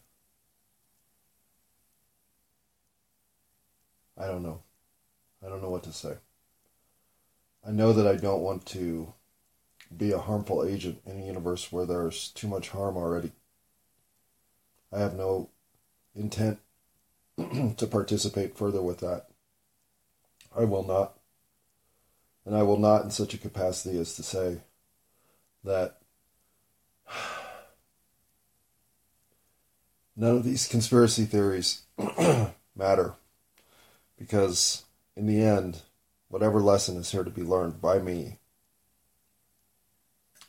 I 4.17 4.27
don't 4.27 4.43
know. 4.43 4.61
I 5.45 5.49
don't 5.49 5.61
know 5.61 5.69
what 5.69 5.83
to 5.83 5.91
say. 5.91 6.15
I 7.67 7.71
know 7.71 7.91
that 7.93 8.07
I 8.07 8.15
don't 8.15 8.41
want 8.41 8.65
to 8.67 9.13
be 9.97 10.11
a 10.11 10.19
harmful 10.19 10.63
agent 10.63 11.01
in 11.05 11.19
a 11.19 11.25
universe 11.25 11.71
where 11.71 11.85
there's 11.85 12.29
too 12.29 12.47
much 12.47 12.69
harm 12.69 12.97
already. 12.97 13.31
I 14.91 14.99
have 14.99 15.15
no 15.15 15.49
intent 16.15 16.59
to 17.77 17.87
participate 17.87 18.57
further 18.57 18.81
with 18.81 18.99
that. 18.99 19.27
I 20.55 20.63
will 20.63 20.85
not. 20.85 21.17
And 22.45 22.55
I 22.55 22.63
will 22.63 22.77
not 22.77 23.03
in 23.03 23.11
such 23.11 23.33
a 23.33 23.39
capacity 23.39 23.99
as 23.99 24.15
to 24.15 24.23
say 24.23 24.61
that 25.63 25.97
none 30.15 30.37
of 30.37 30.43
these 30.43 30.67
conspiracy 30.67 31.25
theories 31.25 31.81
matter. 32.75 33.13
Because 34.17 34.83
in 35.17 35.27
the 35.27 35.41
end, 35.41 35.81
whatever 36.29 36.61
lesson 36.61 36.97
is 36.97 37.11
here 37.11 37.23
to 37.23 37.29
be 37.29 37.43
learned 37.43 37.81
by 37.81 37.99
me, 37.99 38.37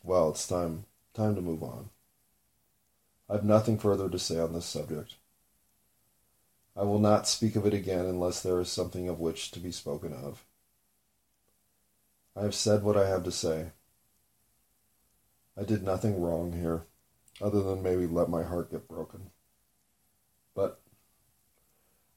well, 0.07 0.30
it's 0.30 0.46
time 0.46 0.84
time 1.14 1.34
to 1.34 1.40
move 1.40 1.62
on. 1.62 1.90
I 3.28 3.34
have 3.34 3.44
nothing 3.44 3.78
further 3.78 4.09
to 4.09 4.18
say 4.18 4.38
on 4.38 4.52
this 4.52 4.66
subject. 4.66 5.16
I 6.76 6.82
will 6.84 7.00
not 7.00 7.26
speak 7.26 7.57
of 7.57 7.66
it 7.66 7.74
again 7.74 8.04
unless 8.04 8.42
there 8.42 8.61
is 8.61 8.70
something 8.70 9.09
of 9.09 9.18
which 9.18 9.50
to 9.52 9.59
be 9.59 9.72
spoken 9.72 10.12
of. 10.12 10.44
I 12.36 12.42
have 12.42 12.54
said 12.54 12.82
what 12.82 12.96
I 12.96 13.09
have 13.09 13.24
to 13.24 13.32
say. 13.32 13.70
I 15.59 15.64
did 15.64 15.82
nothing 15.82 16.20
wrong 16.20 16.52
here, 16.52 16.82
other 17.40 17.62
than 17.62 17.82
maybe 17.82 18.07
let 18.07 18.28
my 18.28 18.42
heart 18.44 18.70
get 18.70 18.86
broken. 18.86 19.30
But 20.54 20.80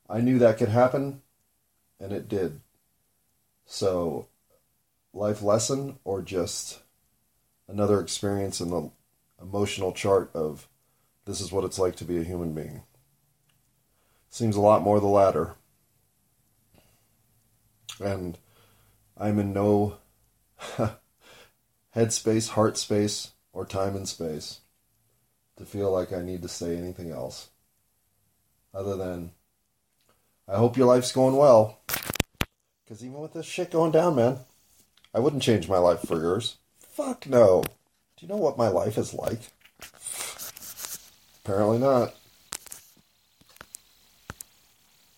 I 0.10 0.20
knew 0.20 0.38
that 0.40 0.58
could 0.58 0.70
happen, 0.70 1.22
and 2.00 2.12
it 2.12 2.28
did. 2.28 2.60
So, 3.66 4.28
life 5.14 5.42
lesson 5.42 6.00
or 6.04 6.22
just 6.22 6.80
another 7.70 8.02
experience 8.02 8.60
in 8.60 8.70
the 8.72 8.90
emotional 9.42 9.94
chart 9.94 10.32
of 10.34 10.68
this 11.26 11.40
is 11.40 11.52
what 11.52 11.64
it's 11.64 11.80
like 11.80 11.96
to 11.98 12.04
be 12.04 12.18
a 12.18 12.24
human 12.24 12.54
being. 12.54 12.82
Seems 14.30 14.56
a 14.56 14.62
lot 14.62 14.82
more 14.82 15.00
the 15.00 15.08
latter. 15.08 15.56
And 18.00 18.38
I'm 19.18 19.40
in 19.40 19.54
no 19.54 19.98
headspace, 21.96 22.50
heart 22.50 22.78
space, 22.78 23.32
or 23.54 23.66
time 23.66 23.96
and 23.96 24.08
space 24.08 24.62
to 25.58 25.66
feel 25.66 25.92
like 25.92 26.14
I 26.14 26.22
need 26.22 26.42
to 26.42 26.48
say 26.48 26.78
anything 26.78 27.12
else 27.12 27.50
other 28.74 28.96
than 28.96 29.32
I 30.48 30.58
hope 30.58 30.78
your 30.78 30.88
life's 30.88 31.12
going 31.12 31.36
well. 31.36 31.80
Because 32.84 33.04
even 33.04 33.20
with 33.20 33.34
this 33.34 33.46
shit 33.46 33.72
going 33.72 33.92
down, 33.92 34.16
man, 34.16 34.38
I 35.14 35.20
wouldn't 35.20 35.44
change 35.44 35.68
my 35.68 35.78
life 35.78 36.02
for 36.02 36.20
yours. 36.20 36.58
Fuck 37.00 37.28
no. 37.28 37.64
Do 37.64 38.26
you 38.26 38.28
know 38.28 38.36
what 38.36 38.58
my 38.58 38.68
life 38.68 38.98
is 38.98 39.14
like? 39.14 39.40
Apparently 41.46 41.78
not. 41.78 42.14